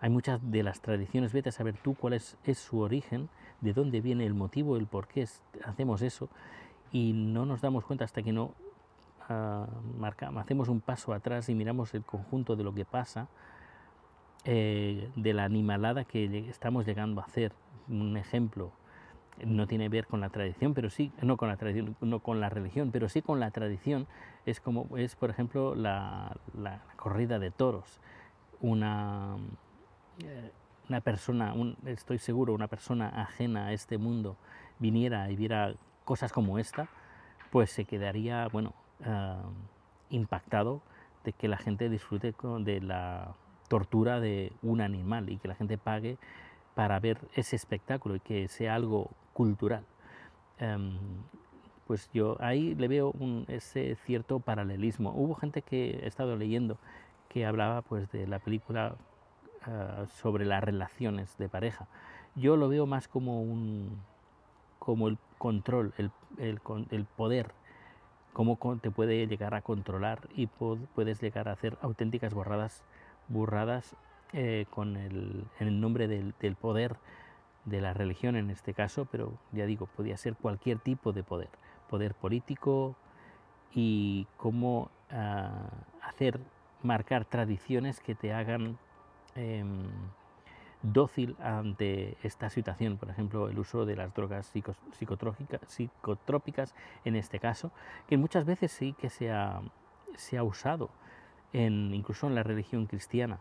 hay 0.00 0.10
muchas 0.10 0.40
de 0.50 0.62
las 0.62 0.80
tradiciones, 0.80 1.32
vete 1.32 1.48
a 1.48 1.52
saber 1.52 1.76
tú 1.76 1.94
cuál 1.94 2.14
es, 2.14 2.36
es 2.44 2.58
su 2.58 2.80
origen, 2.80 3.28
de 3.60 3.72
dónde 3.72 4.00
viene 4.00 4.26
el 4.26 4.34
motivo, 4.34 4.76
el 4.76 4.86
por 4.86 5.08
qué 5.08 5.26
hacemos 5.64 6.02
eso, 6.02 6.28
y 6.92 7.12
no 7.12 7.46
nos 7.46 7.60
damos 7.60 7.84
cuenta 7.84 8.04
hasta 8.04 8.22
que 8.22 8.32
no 8.32 8.52
uh, 9.28 9.98
marcamos, 9.98 10.42
hacemos 10.42 10.68
un 10.68 10.80
paso 10.80 11.12
atrás 11.12 11.48
y 11.48 11.54
miramos 11.54 11.94
el 11.94 12.04
conjunto 12.04 12.56
de 12.56 12.64
lo 12.64 12.74
que 12.74 12.84
pasa 12.84 13.28
eh, 14.48 15.10
de 15.16 15.34
la 15.34 15.42
animalada 15.42 16.04
que 16.04 16.48
estamos 16.48 16.86
llegando 16.86 17.20
a 17.20 17.24
hacer. 17.24 17.52
Un 17.88 18.16
ejemplo, 18.16 18.70
no 19.44 19.66
tiene 19.66 19.86
que 19.86 19.88
ver 19.88 20.06
con 20.06 20.20
la 20.20 20.30
tradición, 20.30 20.72
pero 20.72 20.88
sí, 20.88 21.10
no 21.20 21.36
con 21.36 21.48
la 21.48 21.56
tradición, 21.56 21.96
no 22.00 22.20
con 22.20 22.40
la 22.40 22.48
religión, 22.48 22.90
pero 22.92 23.08
sí 23.08 23.22
con 23.22 23.40
la 23.40 23.50
tradición, 23.50 24.06
es 24.44 24.60
como 24.60 24.96
es, 24.96 25.16
por 25.16 25.30
ejemplo, 25.30 25.74
la, 25.74 26.36
corrida 26.96 27.40
de 27.40 27.50
toros. 27.50 28.00
Una, 28.60 29.36
una 30.88 31.00
persona, 31.00 31.54
estoy 31.86 32.18
seguro, 32.18 32.54
una 32.54 32.68
persona 32.68 33.08
ajena 33.08 33.66
a 33.66 33.72
este 33.72 33.98
mundo 33.98 34.36
viniera 34.78 35.30
y 35.30 35.36
viera 35.36 35.74
cosas 36.04 36.32
como 36.32 36.58
esta, 36.58 36.88
pues 37.50 37.70
se 37.70 37.84
quedaría, 37.84 38.48
bueno, 38.48 38.74
ah, 39.04 39.42
impactado 40.10 40.82
de 41.24 41.32
que 41.32 41.48
la 41.48 41.56
gente 41.56 41.88
disfrute 41.88 42.34
de 42.60 42.80
la 42.80 43.34
tortura 43.68 44.20
de 44.20 44.52
un 44.62 44.80
animal 44.80 45.28
y 45.28 45.38
que 45.38 45.48
la 45.48 45.54
gente 45.56 45.76
pague 45.76 46.18
para 46.74 47.00
ver 47.00 47.18
ese 47.34 47.56
espectáculo 47.56 48.16
y 48.16 48.20
que 48.20 48.48
sea 48.48 48.74
algo 48.74 49.10
cultural. 49.32 49.84
Em, 50.58 50.98
pues 51.86 52.10
yo 52.12 52.36
ahí 52.40 52.74
le 52.74 52.88
veo 52.88 53.12
ese 53.48 53.96
cierto 54.06 54.40
paralelismo. 54.40 55.10
Hubo 55.12 55.34
gente 55.34 55.62
que 55.62 56.00
he 56.02 56.06
estado 56.06 56.36
leyendo 56.36 56.78
que 57.28 57.46
hablaba 57.46 57.82
pues 57.82 58.10
de 58.12 58.26
la 58.26 58.38
película 58.38 58.96
ah, 59.66 60.06
sobre 60.08 60.44
las 60.44 60.62
relaciones 60.62 61.36
de 61.38 61.48
pareja. 61.48 61.86
Yo 62.34 62.56
lo 62.56 62.68
veo 62.68 62.86
más 62.86 63.08
como 63.08 63.42
un 63.42 64.00
como 64.78 65.08
el 65.08 65.18
control, 65.38 65.92
el, 65.98 66.10
el, 66.38 67.04
poder, 67.04 67.50
cómo 68.32 68.56
te 68.80 68.90
puede 68.92 69.26
llegar 69.26 69.54
a 69.54 69.62
controlar 69.62 70.28
y 70.34 70.46
puedes 70.46 71.20
llegar 71.20 71.48
a 71.48 71.52
hacer 71.52 71.76
auténticas 71.82 72.32
borradas 72.32 72.84
burradas 73.28 73.96
eh, 74.32 74.66
con 74.70 74.96
el, 74.96 75.44
en 75.58 75.68
el 75.68 75.80
nombre 75.80 76.08
del, 76.08 76.32
poder 76.54 76.96
de 77.64 77.80
la 77.80 77.94
religión 77.94 78.36
en 78.36 78.50
este 78.50 78.74
caso, 78.74 79.06
pero 79.10 79.32
ya 79.52 79.66
digo, 79.66 79.86
podía 79.86 80.16
ser 80.16 80.34
cualquier 80.34 80.78
tipo 80.78 81.12
de 81.12 81.22
poder, 81.22 81.48
poder 81.88 82.14
político 82.14 82.96
y 83.74 84.26
cómo 84.36 84.90
ah, 85.10 85.70
hacer, 86.02 86.40
marcar 86.82 87.24
tradiciones 87.24 88.00
que 88.00 88.14
te 88.14 88.32
hagan 88.32 88.78
em, 89.36 89.86
dócil 90.82 91.36
ante 91.40 92.16
esta 92.22 92.50
situación, 92.50 92.96
por 92.96 93.10
ejemplo, 93.10 93.48
el 93.48 93.58
uso 93.58 93.86
de 93.86 93.96
las 93.96 94.14
drogas 94.14 94.52
psicotrópicas 94.92 96.74
en 97.04 97.16
este 97.16 97.38
caso, 97.38 97.72
que 98.06 98.16
muchas 98.16 98.44
veces 98.44 98.72
sí 98.72 98.94
que 98.94 99.10
se 99.10 99.30
ha, 99.30 99.62
se 100.16 100.38
ha 100.38 100.42
usado 100.42 100.90
incluso 101.52 102.26
en 102.26 102.34
la 102.34 102.42
religión 102.42 102.86
cristiana. 102.86 103.38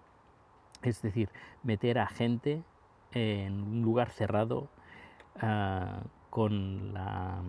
Es 0.81 1.01
decir, 1.01 1.29
meter 1.63 1.99
a 1.99 2.07
gente 2.07 2.63
en 3.11 3.63
un 3.63 3.81
lugar 3.81 4.09
cerrado 4.09 4.69
ah, 5.41 6.01
con 6.29 6.93
la 6.93 7.41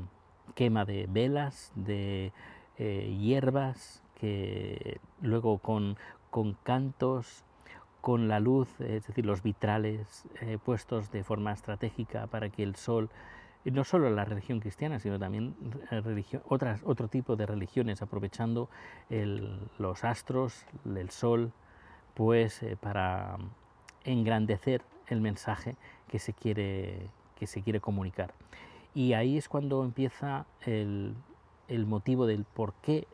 quema 0.54 0.84
de 0.84 1.06
velas, 1.08 1.72
de 1.74 2.32
eh, 2.78 3.16
hierbas, 3.20 4.02
que 4.14 5.00
luego 5.20 5.58
con, 5.58 5.98
con, 6.30 6.54
cantos, 6.62 7.44
con 8.06 8.28
la 8.28 8.38
luz, 8.38 8.68
es 8.78 9.04
decir, 9.04 9.26
los 9.26 9.42
vitrales 9.42 10.26
eh, 10.40 10.58
puestos 10.64 11.10
de 11.10 11.24
forma 11.24 11.50
estratégica 11.50 12.28
para 12.28 12.50
que 12.50 12.62
el 12.62 12.76
sol 12.76 13.10
no 13.64 13.82
solo 13.82 14.08
la 14.10 14.24
religión 14.24 14.60
cristiana, 14.60 15.00
sino 15.00 15.18
también 15.18 15.56
otras, 16.48 16.82
otro 16.84 17.08
tipo 17.08 17.34
de 17.34 17.46
religiones, 17.46 18.02
aprovechando 18.02 18.70
los 19.08 20.04
astros, 20.04 20.64
el 20.84 21.10
sol, 21.10 21.50
pues 22.14 22.62
eh, 22.62 22.76
para 22.80 23.38
engrandecer 24.04 24.82
el 25.08 25.20
mensaje 25.20 25.74
que 26.06 26.20
se 26.20 26.32
quiere, 26.32 27.10
que 27.34 27.48
se 27.48 27.60
quiere 27.62 27.80
comunicar. 27.80 28.34
Y 28.94 29.14
ahí 29.14 29.36
es 29.36 29.48
cuando 29.48 29.82
empieza 29.82 30.46
el, 30.60 31.16
el 31.66 31.86
motivo 31.86 32.26
del 32.26 32.44
por 32.44 32.72
qué 32.74 33.08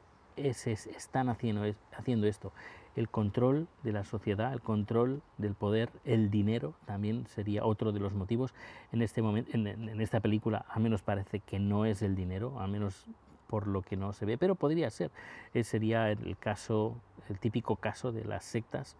se 0.53 0.73
están 0.73 1.31
haciendo, 1.31 1.63
haciendo 1.97 2.27
esto 2.27 2.53
el 2.95 3.09
control 3.09 3.69
de 3.83 3.93
la 3.93 4.05
sociedad, 4.05 4.53
el 4.53 4.61
control 4.61 5.23
del 5.39 5.55
poder, 5.55 5.91
el 6.05 6.31
dinero 6.31 6.75
también 6.85 7.27
sería 7.27 7.65
otro 7.65 7.93
de 7.93 8.01
los 8.01 8.13
motivos. 8.13 8.55
En 8.93 9.03
este 9.03 9.23
momento, 9.23 9.51
en, 9.55 10.01
esta 10.01 10.21
película, 10.21 10.65
al 10.69 10.83
menos 10.83 11.03
parece 11.03 11.41
que 11.41 11.59
no 11.59 11.87
es 11.87 12.03
el 12.03 12.15
dinero, 12.15 12.61
al 12.61 12.71
menos 12.71 13.07
por 13.47 13.67
lo 13.67 13.83
que 13.83 13.97
no 13.97 14.13
se 14.13 14.27
ve, 14.27 14.39
pero 14.39 14.55
podría 14.55 14.91
ser. 14.91 15.11
Ese 15.55 15.71
sería 15.71 16.11
el 16.11 16.37
caso, 16.39 16.97
el 17.29 17.39
típico 17.39 17.77
caso 17.77 18.13
de 18.13 18.25
las 18.25 18.45
sectas 18.45 18.97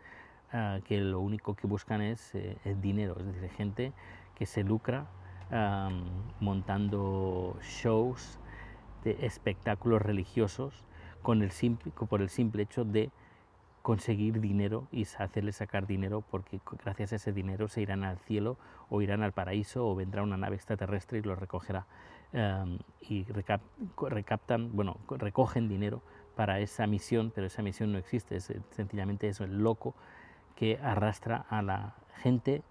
ah, 0.53 0.79
que 0.85 0.99
lo 1.01 1.21
único 1.21 1.55
que 1.55 1.67
buscan 1.67 2.01
es 2.01 2.35
eh, 2.35 2.57
el 2.65 2.81
dinero, 2.81 3.17
es 3.19 3.27
decir, 3.27 3.51
gente 3.51 3.93
que 4.35 4.47
se 4.47 4.65
lucra 4.65 5.07
montando 6.41 7.59
shows 7.63 8.39
de 9.05 9.27
espectáculos 9.27 10.01
religiosos 10.01 10.85
con 11.21 11.43
el 11.43 11.51
simple, 11.51 11.93
por 11.93 12.23
el 12.23 12.31
simple 12.31 12.63
hecho 12.63 12.85
de 12.85 13.11
conseguir 13.83 14.41
dinero 14.41 14.87
y 14.93 15.05
hacerle 15.19 15.53
sacar 15.53 15.87
dinero 15.87 16.23
porque 16.31 16.61
gracias 16.85 17.13
a 17.13 17.17
ese 17.17 17.33
dinero 17.33 17.69
se 17.69 17.83
irán 17.83 18.05
al 18.05 18.19
cielo 18.19 18.57
o 18.89 19.03
irán 19.03 19.23
al 19.23 19.33
paraíso 19.33 19.87
o 19.87 19.95
vendrá 19.95 20.23
una 20.23 20.37
nave 20.37 20.57
extraterrestre 20.57 21.19
y 21.19 21.23
los 21.23 21.39
recogerá. 21.39 21.87
Em, 22.33 22.79
y 23.03 23.27
recaptan, 23.99 24.71
bueno, 24.75 24.97
recogen 25.11 25.69
dinero 25.69 26.01
para 26.35 26.61
esa 26.61 26.87
misión, 26.87 27.31
pero 27.35 27.47
esa 27.49 27.61
misión 27.61 27.93
no 27.93 27.99
existe, 27.99 28.37
es 28.37 28.51
sencillamente 28.71 29.29
eso, 29.29 29.45
el 29.45 29.59
loco 29.59 29.95
que 30.57 30.79
arrastra 30.79 31.45
a 31.51 31.61
la 31.61 31.95
gente 32.23 32.63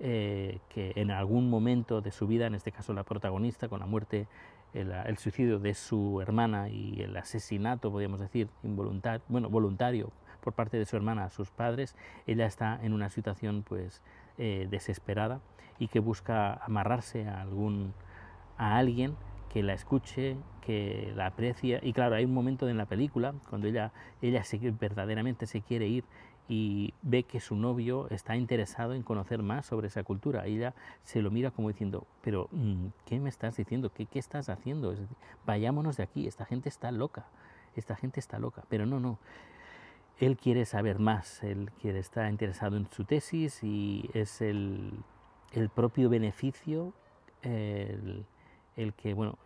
eh, 0.00 0.58
que 0.68 0.94
en 0.96 1.12
algún 1.12 1.48
momento 1.48 2.00
de 2.00 2.10
su 2.10 2.26
vida, 2.26 2.46
en 2.46 2.56
este 2.56 2.72
caso 2.72 2.92
la 2.92 3.04
protagonista, 3.04 3.68
con 3.68 3.78
la 3.78 3.86
muerte, 3.86 4.26
el, 4.72 4.90
el 4.90 5.18
suicidio 5.18 5.60
de 5.60 5.74
su 5.74 6.20
hermana 6.20 6.68
y 6.68 7.00
el 7.00 7.16
asesinato, 7.16 7.92
podríamos 7.92 8.18
decir, 8.18 8.48
involuntario, 8.64 9.22
bueno, 9.28 9.48
voluntario 9.48 10.10
por 10.44 10.52
parte 10.52 10.78
de 10.78 10.84
su 10.84 10.94
hermana 10.94 11.30
sus 11.30 11.50
padres, 11.50 11.96
ella 12.26 12.44
está 12.44 12.78
en 12.82 12.92
una 12.92 13.08
situación 13.08 13.64
pues 13.66 14.02
eh, 14.36 14.68
desesperada 14.70 15.40
y 15.78 15.88
que 15.88 16.00
busca 16.00 16.52
amarrarse 16.52 17.26
a 17.26 17.40
algún 17.40 17.94
a 18.58 18.76
alguien 18.76 19.16
que 19.48 19.62
la 19.62 19.72
escuche, 19.72 20.36
que 20.60 21.12
la 21.16 21.26
aprecie. 21.26 21.80
Y 21.82 21.92
claro, 21.92 22.16
hay 22.16 22.24
un 22.24 22.34
momento 22.34 22.68
en 22.68 22.76
la 22.76 22.86
película 22.86 23.34
cuando 23.48 23.68
ella, 23.68 23.92
ella 24.20 24.42
verdaderamente 24.78 25.46
se 25.46 25.62
quiere 25.62 25.86
ir 25.86 26.04
y 26.46 26.92
ve 27.00 27.22
que 27.22 27.40
su 27.40 27.56
novio 27.56 28.06
está 28.10 28.36
interesado 28.36 28.92
en 28.92 29.02
conocer 29.02 29.42
más 29.42 29.64
sobre 29.64 29.86
esa 29.86 30.02
cultura. 30.02 30.44
ella 30.44 30.74
se 31.04 31.22
lo 31.22 31.30
mira 31.30 31.50
como 31.50 31.68
diciendo, 31.68 32.06
pero 32.20 32.48
mm, 32.52 32.88
¿qué 33.06 33.18
me 33.18 33.30
estás 33.30 33.56
diciendo? 33.56 33.90
¿Qué, 33.94 34.04
qué 34.04 34.18
estás 34.18 34.50
haciendo? 34.50 34.94
vayámonos 35.46 35.96
de 35.96 36.02
aquí, 36.02 36.26
esta 36.26 36.44
gente 36.44 36.68
está 36.68 36.90
loca, 36.90 37.24
esta 37.76 37.96
gente 37.96 38.20
está 38.20 38.38
loca. 38.38 38.64
Pero 38.68 38.84
no, 38.84 39.00
no. 39.00 39.18
Él 40.18 40.36
quiere 40.36 40.64
saber 40.64 40.98
más, 40.98 41.42
él 41.42 41.70
quiere 41.80 41.98
estar 41.98 42.30
interesado 42.30 42.76
en 42.76 42.88
su 42.90 43.04
tesis 43.04 43.62
y 43.64 44.08
es 44.14 44.40
el, 44.40 45.00
propio 45.74 46.08
beneficio, 46.08 46.92
el, 47.42 48.24
que, 48.96 49.14
bueno, 49.14 49.38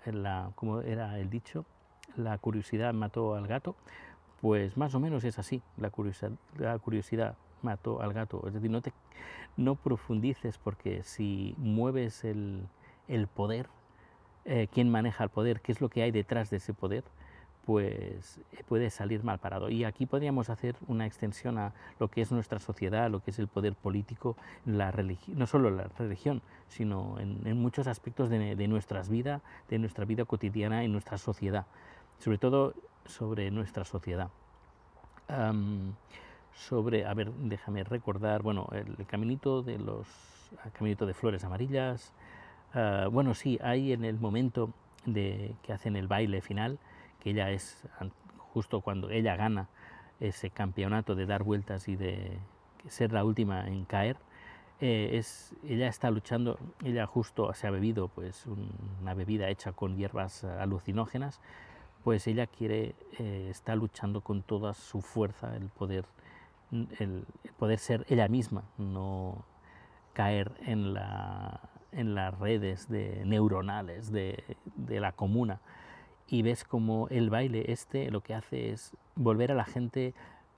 como 0.55 0.81
era 0.83 1.19
el 1.19 1.31
dicho, 1.31 1.65
la 2.17 2.37
curiosidad 2.39 2.93
mató 2.93 3.35
al 3.35 3.47
gato, 3.47 3.77
pues 4.41 4.77
más 4.77 4.95
o 4.95 5.01
menos 5.01 5.25
es 5.25 5.39
así, 5.39 5.63
la 5.77 5.91
curiosidad, 5.91 7.37
mató 7.63 8.03
al 8.03 8.13
gato, 8.13 8.45
es 8.47 8.55
decir, 8.55 8.71
no, 8.71 8.83
te, 8.83 8.93
no 9.57 9.75
profundices 9.75 10.59
porque 10.59 11.03
si 11.03 11.55
mueves 11.59 12.25
el, 12.25 12.69
el 13.09 13.27
poder, 13.27 13.69
eh, 14.45 14.69
quién 14.73 14.91
maneja 14.91 15.25
el 15.25 15.31
poder, 15.31 15.61
qué 15.61 15.73
es 15.73 15.81
lo 15.81 15.89
que 15.89 16.03
hay 16.03 16.11
detrás 16.11 16.51
de 16.51 16.59
ese 16.59 16.73
poder, 16.73 17.05
pues 17.69 18.41
eh, 18.53 18.65
puede 18.67 18.89
salir 18.89 19.23
mal 19.23 19.41
parado. 19.41 19.69
Y 19.69 19.85
aquí 19.85 20.07
podríamos 20.07 20.49
hacer 20.49 20.75
una 20.87 21.05
extensión 21.05 21.59
a 21.59 21.75
lo 22.01 22.09
que 22.09 22.23
es 22.23 22.33
nuestra 22.33 22.61
sociedad, 22.61 23.11
lo 23.11 23.21
que 23.21 23.31
es 23.31 23.39
el 23.39 23.47
poder 23.47 23.75
político, 23.75 24.39
la 24.65 24.91
no 25.27 25.47
solo 25.47 25.69
la 25.69 25.85
religión, 25.99 26.41
sino 26.69 27.21
en, 27.21 27.61
muchos 27.61 27.87
aspectos 27.87 28.31
de, 28.31 28.69
nuestras 28.69 29.11
vidas, 29.11 29.43
de 29.69 29.79
nuestra 29.79 30.07
vida 30.07 30.25
cotidiana 30.25 30.83
y 30.83 30.89
nuestra 30.89 31.19
sociedad, 31.19 31.67
sobre 32.17 32.39
todo 32.39 32.73
sobre 33.05 33.51
nuestra 33.51 33.85
sociedad. 33.85 34.31
sobre, 36.55 37.05
a 37.05 37.13
ver, 37.13 37.31
déjame 37.35 37.85
recordar, 37.85 38.41
bueno, 38.41 38.71
el, 38.73 39.07
caminito 39.07 39.61
de 39.61 39.79
los, 39.79 40.09
caminito 40.73 41.05
de 41.05 41.13
flores 41.13 41.45
amarillas, 41.45 42.15
ah, 42.73 43.09
bueno, 43.13 43.35
sí, 43.35 43.59
hay 43.63 43.93
en 43.93 44.07
el 44.07 44.19
momento 44.19 44.73
de 45.05 45.55
que 45.63 45.75
hacen 45.75 45.97
el 45.97 46.09
baile 46.09 46.41
final, 46.41 46.79
que 47.21 47.31
ella 47.31 47.51
es 47.51 47.87
justo 48.53 48.81
cuando 48.81 49.11
ella 49.11 49.37
gana 49.37 49.69
ese 50.21 50.51
campeonato 50.51 51.15
de 51.15 51.27
dar 51.27 51.43
vueltas 51.43 51.89
y 51.89 51.97
de 51.97 52.39
ser 52.89 53.13
la 53.13 53.25
última 53.25 53.67
en 53.67 53.85
caer, 53.85 54.17
eh, 54.81 55.11
es, 55.15 55.55
ella 55.65 55.89
está 55.89 56.11
luchando, 56.11 56.59
ella 56.85 57.07
justo 57.07 57.53
se 57.53 57.67
ha 57.67 57.71
bebido 57.71 58.09
pues 58.09 58.47
una 59.01 59.15
bebida 59.15 59.49
hecha 59.49 59.73
con 59.73 59.97
hierbas 59.97 60.45
alucinógenas, 60.45 61.41
pues 62.05 62.27
ella 62.27 62.47
quiere, 62.47 62.95
eh, 63.19 63.49
está 63.51 63.75
luchando 63.75 64.21
con 64.21 64.43
toda 64.43 64.75
su 64.75 65.01
fuerza 65.01 65.57
el 65.57 65.69
poder, 65.69 66.05
el, 66.71 67.25
poder 67.59 67.79
ser 67.79 68.07
ella 68.09 68.29
misma, 68.29 68.65
no 68.79 69.45
caer 70.13 70.53
en, 70.61 70.95
la, 70.95 71.61
en 71.93 72.15
las 72.15 72.39
redes 72.39 72.89
de, 72.89 73.25
neuronales 73.25 74.13
de, 74.13 74.57
de 74.77 75.01
la 75.01 75.13
comuna 75.13 75.61
y 76.29 76.43
ves 76.43 76.65
como 76.65 77.09
el 77.09 77.31
baile 77.31 77.73
este 77.73 78.11
lo 78.11 78.21
que 78.21 78.35
hace 78.35 78.71
es 78.71 78.93
volver 79.17 79.51
a 79.51 79.55
la 79.55 79.65
gente, 79.65 80.15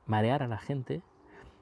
marear 0.06 0.42
a 0.42 0.48
la 0.48 0.58
gente, 0.58 1.02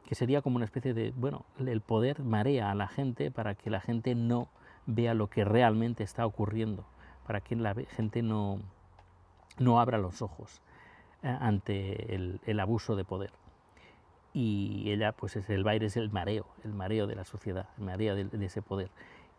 que 0.07 0.15
sería 0.15 0.41
como 0.41 0.57
una 0.57 0.65
especie 0.65 0.95
de, 0.95 1.13
bueno, 1.15 1.45
el 1.59 1.83
poder 1.83 2.23
marea 2.23 2.71
a 2.71 2.75
la 2.75 2.89
gente 2.89 3.31
para 3.31 3.55
que 3.55 3.69
la 3.69 3.81
gente 3.81 4.15
no 4.15 4.49
vea 4.87 5.13
lo 5.13 5.29
que 5.29 5.45
realmente 5.45 6.03
está 6.03 6.25
ocurriendo, 6.25 6.87
para 7.27 7.43
que 7.43 7.55
la 7.57 7.75
gente 7.75 8.23
no, 8.23 8.61
no 9.59 9.79
abra 9.79 9.99
los 9.99 10.23
ojos 10.23 10.63
eh, 11.23 11.37
ante 11.41 12.15
el, 12.15 12.61
abuso 12.61 12.97
de 12.97 13.05
poder. 13.05 13.33
Y 14.33 14.91
ella, 14.91 15.13
pues 15.13 15.37
es 15.37 15.51
el 15.51 15.65
baile 15.65 15.87
es 15.87 15.99
el 15.99 16.11
mareo, 16.11 16.47
el 16.65 16.73
mareo 16.73 17.07
de 17.07 17.15
la 17.15 17.25
sociedad, 17.25 17.69
el 17.77 17.85
mareo 17.85 18.15
de, 18.15 18.25
de 18.25 18.47
ese 18.47 18.63
poder. 18.63 18.91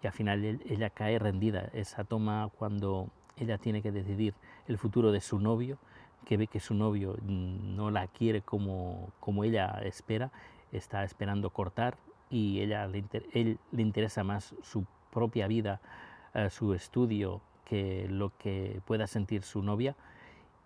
Y 0.03 0.07
al 0.07 0.13
final 0.13 0.61
ella 0.69 0.91
cae 0.91 1.17
rendida. 1.17 1.69
Esa 1.73 2.03
toma 2.03 2.49
cuando 2.59 3.09
ella 3.39 3.57
tiene 3.57 3.81
que 3.81 3.91
decidir 3.91 4.33
el 4.67 4.77
futuro 4.77 5.11
de 5.11 5.21
su 5.21 5.39
novio, 5.39 5.77
que 6.25 6.37
ve 6.37 6.47
que 6.47 6.59
su 6.59 6.73
novio 6.73 7.17
no 7.23 7.91
la 7.91 8.07
quiere 8.07 8.41
como, 8.41 9.09
como 9.19 9.43
ella 9.43 9.79
espera, 9.83 10.31
está 10.71 11.03
esperando 11.03 11.49
cortar 11.49 11.97
y 12.29 12.59
ella 12.61 12.87
le, 12.87 13.03
él, 13.33 13.57
le 13.71 13.81
interesa 13.81 14.23
más 14.23 14.53
su 14.61 14.85
propia 15.11 15.47
vida, 15.47 15.81
eh, 16.33 16.49
su 16.49 16.73
estudio, 16.73 17.41
que 17.65 18.07
lo 18.09 18.31
que 18.37 18.81
pueda 18.85 19.07
sentir 19.07 19.43
su 19.43 19.61
novia 19.61 19.95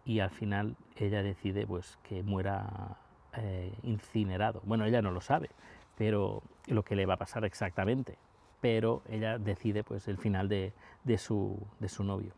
y 0.05 0.19
al 0.19 0.29
final 0.29 0.75
ella 0.95 1.21
decide 1.21 1.67
pues 1.67 1.97
que 2.03 2.23
muera 2.23 2.97
eh, 3.35 3.73
incinerado. 3.83 4.61
Bueno, 4.65 4.85
ella 4.85 5.01
no 5.01 5.11
lo 5.11 5.21
sabe, 5.21 5.49
pero 5.97 6.41
lo 6.67 6.83
que 6.83 6.95
le 6.95 7.05
va 7.05 7.15
a 7.15 7.17
pasar 7.17 7.45
exactamente, 7.45 8.17
pero 8.61 9.01
ella 9.09 9.37
decide 9.37 9.83
pues 9.83 10.07
el 10.07 10.17
final 10.17 10.47
de, 10.47 10.73
de, 11.03 11.17
su, 11.17 11.59
de 11.79 11.89
su 11.89 12.03
novio. 12.03 12.33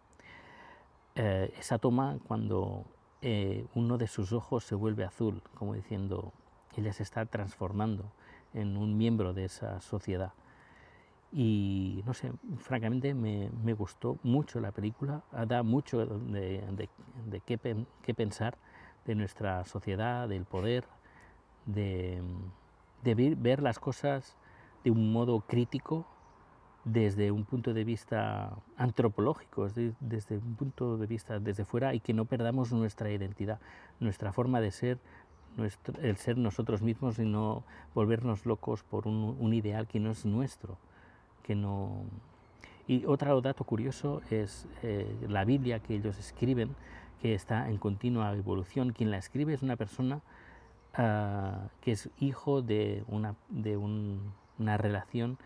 Eh, 1.16 1.54
esa 1.58 1.78
toma 1.78 2.18
cuando 2.28 2.86
eh, 3.22 3.66
uno 3.74 3.98
de 3.98 4.08
sus 4.08 4.34
ojos 4.34 4.66
se 4.66 4.76
vuelve 4.76 5.06
azul, 5.06 5.42
como 5.56 5.74
diciendo, 5.74 6.34
ella 6.76 6.92
se 6.92 7.04
está 7.04 7.26
transformando 7.26 8.12
en 8.54 8.76
un 8.76 8.98
miembro 8.98 9.34
de 9.34 9.46
esa 9.46 9.80
sociedad. 9.80 10.34
Y 11.32 12.04
no 12.06 12.14
sé, 12.14 12.32
francamente 12.58 13.14
me, 13.14 13.74
gustó 13.74 14.18
mucho 14.24 14.60
la 14.60 14.72
película, 14.72 15.24
da 15.48 15.64
mucho 15.64 16.06
de, 16.06 16.90
qué, 17.46 18.14
pensar 18.14 18.58
de 19.06 19.16
nuestra 19.16 19.66
sociedad, 19.66 20.30
del 20.30 20.46
poder, 20.46 20.86
de, 21.66 22.22
de 23.04 23.36
ver 23.36 23.62
las 23.62 23.80
cosas 23.80 24.38
de 24.84 24.92
un 24.92 25.12
modo 25.12 25.42
crítico 25.42 26.06
desde 26.86 27.32
un 27.32 27.46
punto 27.46 27.74
de 27.74 27.84
vista 27.84 28.56
antropológico, 28.78 29.68
desde 30.00 30.38
un 30.38 30.56
punto 30.56 30.98
de 30.98 31.08
vista 31.08 31.40
desde 31.40 31.66
fuera 31.66 31.96
y 31.96 32.00
que 32.00 32.14
no 32.14 32.26
perdamos 32.26 32.72
nuestra 32.72 33.12
identidad, 33.12 33.60
nuestra 34.00 34.32
forma 34.32 34.62
de 34.62 34.72
ser, 34.72 35.00
el 36.02 36.18
ser 36.18 36.38
nosotros 36.38 36.84
mismos 36.84 37.18
y 37.18 37.26
no 37.26 37.64
volvernos 37.96 38.46
locos 38.46 38.84
por 38.84 39.08
un, 39.08 39.54
ideal 39.54 39.88
que 39.88 40.00
no 40.00 40.12
es 40.12 40.26
nuestro. 40.26 40.78
Que 41.42 41.56
no... 41.56 42.04
Y 42.88 43.06
otro 43.06 43.42
dato 43.42 43.64
curioso 43.64 44.22
es 44.30 44.68
eh, 44.84 45.12
la 45.28 45.44
Biblia 45.44 45.80
que 45.80 45.96
ellos 45.96 46.20
escriben, 46.20 46.76
que 47.20 47.34
está 47.34 47.68
en 47.68 47.78
continua 47.78 48.36
evolución. 48.36 48.92
Quien 48.92 49.10
la 49.10 49.18
escribe 49.18 49.56
es 49.56 49.64
una 49.64 49.76
persona 49.76 50.22
ah, 50.94 51.68
que 51.82 51.94
es 51.94 52.12
hijo 52.20 52.62
de 52.62 53.04
una, 53.08 53.34
de 53.50 53.76
una 53.76 54.78
relación 54.78 55.40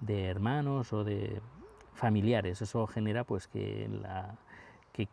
de 0.00 0.26
hermanos 0.26 0.92
o 0.92 1.04
de 1.04 1.40
familiares. 1.94 2.62
Eso 2.62 2.86
genera 2.86 3.24
pues 3.24 3.48
que, 3.48 3.88
que 4.92 5.08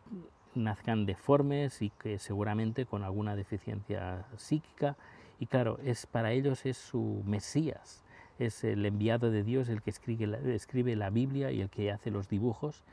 nazcan 0.54 1.06
deformes 1.06 1.82
y 1.82 1.90
que 1.90 2.18
seguramente 2.18 2.86
con 2.86 3.02
alguna 3.02 3.36
deficiencia 3.36 4.24
psíquica. 4.36 4.96
Y 5.40 5.46
claro, 5.46 5.78
es, 5.84 6.06
para 6.06 6.32
ellos 6.32 6.64
es 6.66 6.76
su 6.76 7.22
Mesías, 7.26 8.02
es 8.38 8.64
el 8.64 8.84
enviado 8.86 9.30
de 9.30 9.42
Dios 9.42 9.68
el 9.68 9.82
que 9.82 9.90
escribe 9.90 10.26
la, 10.26 10.38
escribe 10.38 10.96
la 10.96 11.10
Biblia 11.10 11.50
y 11.50 11.60
el 11.60 11.70
que 11.70 11.90
hace 11.90 12.10
los 12.10 12.28
dibujos. 12.28 12.84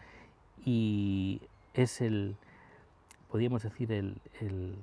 Y 0.63 1.41
es 1.73 2.01
el, 2.01 2.35
podríamos 3.29 3.63
decir, 3.63 3.91
el, 3.91 4.75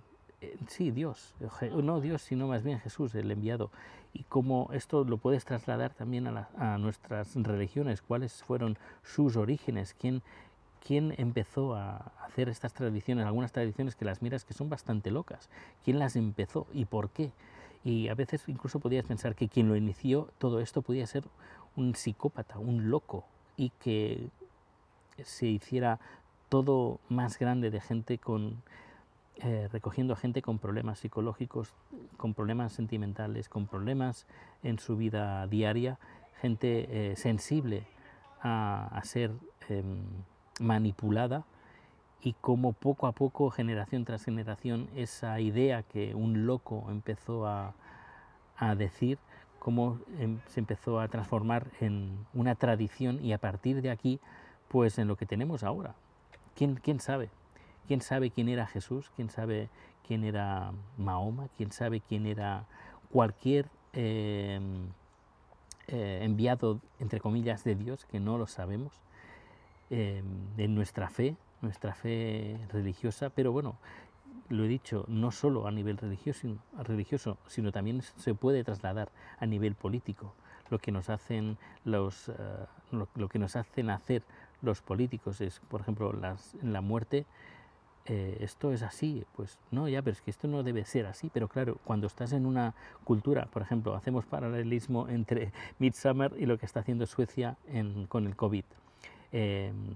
sí, 0.68 0.90
Dios, 0.90 1.34
no 1.82 2.00
Dios, 2.00 2.22
sino 2.22 2.46
más 2.46 2.62
bien 2.62 2.80
Jesús, 2.80 3.14
el 3.14 3.30
enviado. 3.30 3.70
Y 4.12 4.24
cómo 4.24 4.70
esto 4.72 5.04
lo 5.04 5.18
puedes 5.18 5.44
trasladar 5.44 5.92
también 5.94 6.26
a, 6.26 6.78
nuestras 6.78 7.34
religiones, 7.34 8.02
cuáles 8.02 8.42
fueron 8.42 8.78
sus 9.02 9.36
orígenes, 9.36 9.94
quién, 9.98 10.22
quién 10.84 11.14
empezó 11.18 11.74
a 11.74 12.12
hacer 12.24 12.48
estas 12.48 12.72
tradiciones, 12.72 13.26
algunas 13.26 13.52
tradiciones 13.52 13.96
que 13.96 14.04
las 14.04 14.22
miras 14.22 14.44
que 14.44 14.54
son 14.54 14.68
bastante 14.68 15.10
locas, 15.10 15.48
quién 15.84 15.98
las 15.98 16.16
empezó 16.16 16.66
y 16.72 16.84
por 16.84 17.10
qué. 17.10 17.32
Y 17.84 18.08
a 18.08 18.14
veces 18.14 18.44
incluso 18.48 18.80
podías 18.80 19.06
pensar 19.06 19.34
que 19.34 19.48
quien 19.48 19.68
lo 19.68 19.76
inició 19.76 20.30
todo 20.38 20.60
esto 20.60 20.82
podía 20.82 21.06
ser 21.06 21.24
un 21.76 21.94
psicópata, 21.94 22.58
un 22.58 22.90
loco, 22.90 23.24
y 23.56 23.70
que 23.80 24.28
se 25.22 25.46
hiciera 25.46 25.98
todo 26.48 27.00
más 27.08 27.38
grande 27.38 27.70
de 27.70 27.80
gente 27.80 28.18
con 28.18 28.62
eh, 29.40 29.68
recogiendo 29.72 30.14
a 30.14 30.16
gente 30.16 30.42
con 30.42 30.58
problemas 30.58 30.98
psicológicos, 30.98 31.72
con 32.16 32.34
problemas 32.34 32.72
sentimentales, 32.72 33.48
con 33.48 33.66
problemas 33.66 34.26
en 34.62 34.78
su 34.78 34.96
vida 34.96 35.46
diaria, 35.46 35.98
gente 36.40 37.10
eh, 37.12 37.16
sensible 37.16 37.84
a, 38.42 39.00
ser 39.04 39.30
em, 39.68 40.02
manipulada 40.60 41.44
y 42.20 42.32
cómo 42.40 42.72
poco 42.72 43.06
a 43.06 43.12
poco, 43.12 43.50
generación 43.50 44.04
tras 44.04 44.24
generación, 44.24 44.88
esa 44.96 45.38
idea 45.40 45.84
que 45.84 46.16
un 46.16 46.46
loco 46.46 46.86
empezó 46.88 47.46
a, 47.46 47.74
a 48.56 48.74
decir, 48.74 49.18
cómo 49.58 50.00
em, 50.18 50.40
se 50.48 50.60
empezó 50.60 50.98
a 51.00 51.08
transformar 51.08 51.68
en 51.80 52.26
una 52.34 52.54
tradición 52.54 53.24
y 53.24 53.32
a 53.32 53.38
partir 53.38 53.82
de 53.82 53.90
aquí, 53.90 54.18
pues 54.68 54.98
en 54.98 55.08
lo 55.08 55.16
que 55.16 55.26
tenemos 55.26 55.62
ahora. 55.62 55.94
¿Quién, 56.56 56.74
quién 56.74 57.00
sabe? 57.00 57.30
¿Quién 57.88 58.02
sabe 58.02 58.30
quién 58.30 58.50
era 58.50 58.66
Jesús? 58.66 59.10
¿Quién 59.16 59.30
sabe 59.30 59.70
quién 60.06 60.22
era 60.22 60.72
Mahoma? 60.98 61.48
¿Quién 61.56 61.72
sabe 61.72 62.02
quién 62.02 62.26
era 62.26 62.66
cualquier 63.10 63.70
em, 63.94 64.88
eh, 65.86 66.20
enviado, 66.22 66.80
entre 67.00 67.18
comillas, 67.18 67.64
de 67.64 67.74
Dios, 67.76 68.04
que 68.04 68.20
no 68.20 68.36
lo 68.36 68.46
sabemos, 68.46 68.92
em, 69.88 70.22
en 70.58 70.74
nuestra 70.74 71.08
fe, 71.08 71.34
nuestra 71.62 71.94
fe 71.94 72.58
religiosa, 72.70 73.30
pero 73.30 73.52
bueno, 73.52 73.78
lo 74.50 74.64
he 74.64 74.68
dicho, 74.68 75.06
no 75.08 75.30
solo 75.30 75.66
a 75.66 75.70
nivel 75.70 75.96
religioso, 75.96 76.58
religioso 76.76 77.38
sino 77.46 77.72
también 77.72 78.02
se 78.02 78.34
puede 78.34 78.64
trasladar 78.64 79.08
a 79.38 79.46
nivel 79.46 79.74
político. 79.74 80.34
Lo 80.68 80.78
que 80.78 80.92
nos 80.92 81.08
hacen, 81.08 81.56
los, 81.86 82.28
eh, 82.28 82.34
lo, 82.92 83.28
que 83.30 83.38
nos 83.38 83.56
hacen 83.56 83.88
hacer 83.88 84.24
los 84.60 84.82
políticos 84.82 85.40
es, 85.40 85.60
por 85.70 85.80
ejemplo, 85.80 86.12
la 86.12 86.80
muerte, 86.82 87.24
eh, 88.10 88.38
esto 88.40 88.72
es 88.72 88.82
así, 88.82 89.24
pues 89.36 89.58
no, 89.70 89.86
ya, 89.86 90.00
pero 90.00 90.12
es 90.12 90.22
que 90.22 90.30
esto 90.30 90.48
no 90.48 90.62
debe 90.62 90.86
ser 90.86 91.04
así, 91.04 91.30
pero 91.32 91.46
claro, 91.46 91.76
cuando 91.84 92.06
estás 92.06 92.32
en 92.32 92.46
una 92.46 92.74
cultura, 93.04 93.46
por 93.52 93.60
ejemplo, 93.60 93.94
hacemos 93.94 94.24
paralelismo 94.24 95.08
entre 95.08 95.52
Midsummer 95.78 96.32
y 96.38 96.46
lo 96.46 96.56
que 96.56 96.64
está 96.64 96.80
haciendo 96.80 97.04
Suecia 97.06 97.58
con 98.08 98.26
el 98.26 98.34
COVID. 98.34 98.64
Em, 99.30 99.94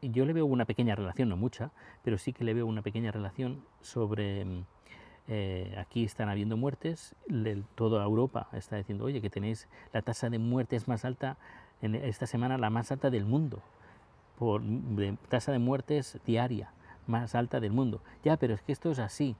yo 0.00 0.24
le 0.24 0.32
veo 0.32 0.46
una 0.46 0.64
pequeña 0.64 0.94
relación, 0.94 1.28
no 1.28 1.36
mucha, 1.36 1.72
pero 2.04 2.18
sí 2.18 2.32
que 2.32 2.44
le 2.44 2.54
veo 2.54 2.66
una 2.66 2.82
pequeña 2.82 3.10
relación 3.10 3.64
sobre 3.80 4.44
mm, 4.44 4.64
eh, 5.26 5.74
aquí 5.76 6.04
están 6.04 6.28
habiendo 6.28 6.56
muertes, 6.56 7.16
toda 7.74 8.04
Europa 8.04 8.48
está 8.52 8.76
diciendo, 8.76 9.04
oye, 9.04 9.20
que 9.20 9.28
tenéis 9.28 9.66
la 9.92 10.02
tasa 10.02 10.30
de 10.30 10.38
muertes 10.38 10.86
más 10.86 11.04
alta 11.04 11.36
en 11.82 11.96
esta 11.96 12.28
semana, 12.28 12.58
la 12.58 12.70
más 12.70 12.92
alta 12.92 13.10
del 13.10 13.24
mundo, 13.24 13.60
por 14.38 14.62
tasa 15.28 15.50
de 15.50 15.58
muertes 15.58 16.20
diaria 16.24 16.70
más 17.08 17.34
alta 17.34 17.58
del 17.58 17.72
mundo. 17.72 18.00
Ya, 18.22 18.36
pero 18.36 18.54
es 18.54 18.62
que 18.62 18.70
esto 18.70 18.92
es 18.92 19.00
así 19.00 19.36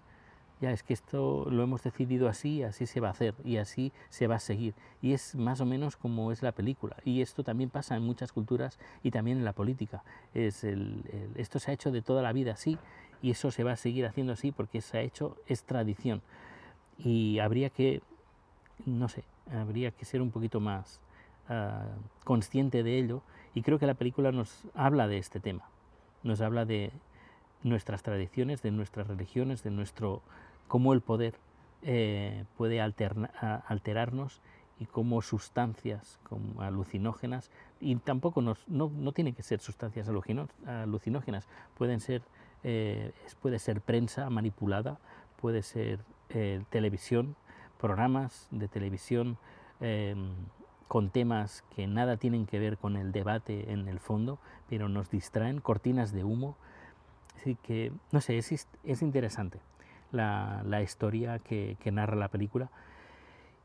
ya 0.61 0.73
es 0.73 0.83
que 0.83 0.93
esto 0.93 1.47
lo 1.51 1.63
hemos 1.63 1.83
decidido 1.83 2.29
así, 2.29 2.63
así 2.63 2.87
se 2.87 3.01
va 3.01 3.09
a 3.09 3.11
hacer 3.13 3.35
y 3.45 3.59
así 3.59 3.93
se 4.09 4.27
va 4.27 4.37
a 4.37 4.41
seguir. 4.41 4.75
Y 5.01 5.13
es 5.13 5.37
más 5.37 5.61
o 5.61 5.67
menos 5.67 5.97
como 5.97 6.33
es 6.33 6.43
la 6.43 6.53
película. 6.53 6.97
Y 7.05 7.23
esto 7.23 7.45
también 7.45 7.71
pasa 7.71 7.95
en 7.95 8.03
muchas 8.03 8.33
culturas 8.33 8.79
y 9.03 9.13
también 9.13 9.39
en 9.39 9.45
la 9.45 9.53
política. 9.53 10.03
Es 10.35 10.65
el, 10.65 11.05
esto 11.37 11.61
se 11.61 11.71
ha 11.71 11.75
hecho 11.75 11.93
de 11.93 12.03
toda 12.03 12.23
la 12.23 12.33
vida 12.33 12.53
así 12.53 12.79
y 13.23 13.31
eso 13.31 13.51
se 13.51 13.63
va 13.63 13.73
a 13.73 13.77
seguir 13.77 14.07
haciendo 14.07 14.33
así 14.33 14.51
porque 14.51 14.81
se 14.81 14.99
ha 14.99 15.01
hecho, 15.03 15.37
es 15.47 15.63
tradición. 15.63 16.23
Y 16.99 17.39
habría 17.39 17.71
que, 17.71 18.03
no 18.85 19.09
sé, 19.09 19.23
habría 19.53 19.93
que 19.93 20.05
ser 20.05 20.21
un 20.21 20.33
poquito 20.33 20.59
más 20.59 21.01
uh, 21.49 22.25
consciente 22.25 22.83
de 22.83 22.99
ello. 22.99 23.23
Y 23.55 23.63
creo 23.63 23.79
que 23.79 23.87
la 23.87 23.95
película 23.95 24.33
nos 24.33 24.65
habla 24.75 25.07
de 25.07 25.19
este 25.19 25.39
tema. 25.39 25.71
Nos 26.25 26.41
habla 26.41 26.65
de 26.65 26.91
nuestras 27.63 28.03
tradiciones, 28.03 28.63
de 28.63 28.71
nuestras 28.71 29.09
religiones, 29.09 29.63
de 29.63 29.71
nuestro 29.71 30.23
cómo 30.69 30.93
el 30.93 31.01
poder 31.01 31.35
eh, 31.83 32.45
puede 32.57 32.81
alterarnos 32.81 34.41
y 34.81 34.87
cómo 34.87 35.23
sustancias 35.23 36.21
como 36.23 36.63
alucinógenas, 36.63 37.51
y 37.81 37.97
tampoco 37.97 38.43
nos, 38.43 38.67
no, 38.69 38.91
no 38.95 39.13
tienen 39.13 39.35
que 39.35 39.43
ser 39.43 39.61
sustancias 39.61 40.09
alucinógenas, 40.09 41.49
pueden 41.77 42.01
ser, 42.01 42.23
eh, 42.63 43.13
puede 43.41 43.59
ser 43.59 43.81
prensa 43.81 44.31
manipulada, 44.31 44.99
puede 45.41 45.63
ser 45.63 46.01
eh, 46.31 46.63
televisión, 46.71 47.37
programas 47.81 48.49
de 48.51 48.69
televisión 48.69 49.39
em, 49.81 50.31
con 50.89 51.11
temas 51.11 51.65
que 51.75 51.87
nada 51.87 52.17
tienen 52.17 52.47
que 52.47 52.59
ver 52.59 52.79
con 52.79 52.97
el 52.97 53.13
debate 53.13 53.73
en 53.73 53.89
el 53.89 54.01
fondo, 54.01 54.39
pero 54.69 54.89
nos 54.89 55.11
distraen, 55.11 55.61
cortinas 55.61 56.13
de 56.13 56.25
humo. 56.25 56.57
Así 57.39 57.57
que, 57.63 57.93
no 58.11 58.21
sé, 58.21 58.37
es, 58.37 58.67
es 58.83 59.03
interesante 59.03 59.61
la, 60.11 60.63
la 60.67 60.83
historia 60.83 61.39
que, 61.39 61.77
narra 61.93 62.17
la 62.17 62.27
película 62.27 62.69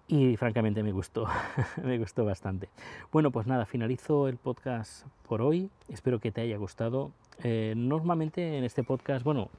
y 0.08 0.38
francamente 0.38 0.84
me 0.84 0.92
gustó, 0.92 1.26
me 1.84 1.98
gustó 1.98 2.24
bastante. 2.24 2.70
Bueno, 3.12 3.32
pues 3.32 3.48
nada, 3.48 3.66
finalizo 3.66 4.28
el 4.28 4.38
podcast 4.38 5.08
por 5.28 5.42
hoy, 5.42 5.72
espero 5.90 6.20
que 6.20 6.32
te 6.32 6.42
haya 6.42 6.58
gustado. 6.58 7.14
Eh, 7.44 7.74
normalmente 7.76 8.60
en 8.60 8.64
este 8.64 8.84
podcast, 8.84 9.26
bueno, 9.26 9.50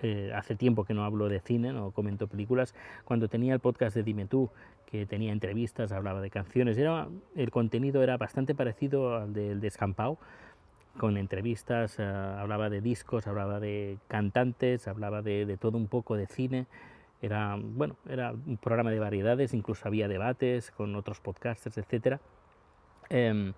eh, 0.00 0.32
hace 0.34 0.56
tiempo 0.56 0.84
que 0.84 0.94
no 0.94 1.04
hablo 1.04 1.28
de 1.28 1.40
cine, 1.40 1.74
no 1.74 1.90
comento 1.90 2.28
películas, 2.28 2.74
cuando 3.04 3.28
tenía 3.28 3.52
el 3.52 3.60
podcast 3.60 3.94
de 3.94 4.02
Dime 4.02 4.24
tú, 4.24 4.48
que 4.86 5.04
tenía 5.04 5.32
entrevistas, 5.32 5.92
hablaba 5.92 6.22
de 6.22 6.30
canciones, 6.30 6.78
era, 6.78 7.08
el 7.36 7.50
contenido 7.50 8.02
era 8.02 8.16
bastante 8.16 8.54
parecido 8.54 9.16
al 9.16 9.34
del 9.34 9.60
Descampado, 9.60 10.18
con 10.98 11.16
entrevistas, 11.16 11.98
eh, 11.98 12.02
hablaba 12.02 12.70
de 12.70 12.80
discos, 12.80 13.26
hablaba 13.26 13.60
de 13.60 13.98
cantantes, 14.08 14.88
hablaba 14.88 15.22
de, 15.22 15.56
todo 15.58 15.78
un 15.78 15.88
poco 15.88 16.16
de 16.16 16.26
cine. 16.26 16.66
Era, 17.22 17.56
bueno, 17.60 17.96
era 18.08 18.32
un 18.32 18.56
programa 18.56 18.90
de 18.90 18.98
variedades, 18.98 19.52
incluso 19.54 19.86
había 19.86 20.08
debates 20.08 20.70
con 20.70 20.94
otros 20.96 21.20
podcasters, 21.20 21.78
etc. 21.78 22.18
Em, 23.10 23.52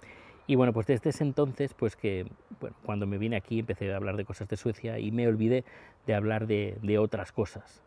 y 0.47 0.57
bueno, 0.57 0.73
pues 0.73 0.87
desde 0.87 1.11
ese 1.11 1.25
entonces, 1.25 1.75
pues 1.75 1.95
que 1.97 2.27
bueno, 2.61 2.77
cuando 2.85 3.07
me 3.07 3.19
vine 3.19 3.37
aquí 3.37 3.61
empecé 3.61 3.93
a 3.93 3.97
hablar 3.97 4.17
de 4.17 4.25
cosas 4.25 4.49
de 4.49 4.57
Suecia 4.57 4.99
y 4.99 5.13
me 5.13 5.29
olvidé 5.29 5.65
de 6.07 6.15
hablar 6.15 6.47
de, 6.47 6.77
de 6.83 6.99
otras 6.99 7.33
cosas. 7.33 7.83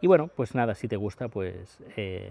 Y 0.00 0.06
bueno, 0.06 0.28
pues 0.28 0.54
nada, 0.54 0.74
si 0.74 0.88
te 0.88 0.96
gusta, 0.96 1.28
pues 1.28 1.78
eh, 1.96 2.30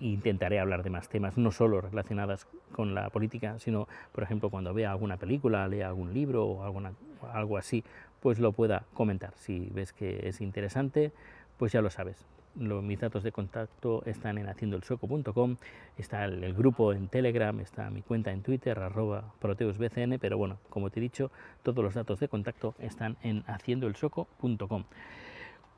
intentaré 0.00 0.60
hablar 0.60 0.82
de 0.82 0.90
más 0.90 1.08
temas, 1.08 1.36
no 1.36 1.50
solo 1.50 1.80
relacionadas 1.80 2.46
con 2.72 2.94
la 2.94 3.10
política, 3.10 3.58
sino, 3.58 3.88
por 4.12 4.22
ejemplo, 4.22 4.50
cuando 4.50 4.72
vea 4.74 4.92
alguna 4.92 5.16
película, 5.16 5.66
lea 5.68 5.88
algún 5.88 6.14
libro 6.14 6.44
o 6.44 6.64
alguna, 6.64 6.92
algo 7.32 7.58
así, 7.58 7.84
pues 8.20 8.38
lo 8.38 8.52
pueda 8.52 8.84
comentar. 8.94 9.32
Si 9.36 9.68
ves 9.72 9.92
que 9.92 10.28
es 10.28 10.40
interesante, 10.40 11.12
pues 11.56 11.72
ya 11.72 11.82
lo 11.82 11.90
sabes. 11.90 12.24
mis 12.54 13.00
datos 13.00 13.22
de 13.22 13.32
contacto 13.32 14.02
están 14.06 14.38
en 14.38 14.48
haciendoelsueco.com, 14.48 15.56
está 15.96 16.24
el, 16.24 16.54
grupo 16.54 16.92
en 16.92 17.08
Telegram, 17.08 17.58
está 17.60 17.90
mi 17.90 18.02
cuenta 18.02 18.32
en 18.32 18.42
Twitter, 18.42 18.78
arroba 18.78 19.32
proteusbcn, 19.38 20.18
pero 20.20 20.38
bueno, 20.38 20.58
como 20.68 20.90
te 20.90 20.98
he 20.98 21.02
dicho, 21.02 21.30
todos 21.62 21.84
los 21.84 21.94
datos 21.94 22.20
de 22.20 22.28
contacto 22.28 22.74
están 22.78 23.16
en 23.22 23.44
haciendoelsueco.com. 23.46 24.84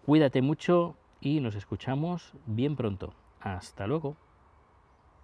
Cuídate 0.06 0.42
mucho 0.42 0.96
y 1.20 1.40
nos 1.40 1.54
escuchamos 1.54 2.32
bien 2.46 2.76
pronto. 2.76 3.12
Hasta 3.40 3.86
luego. 3.86 4.16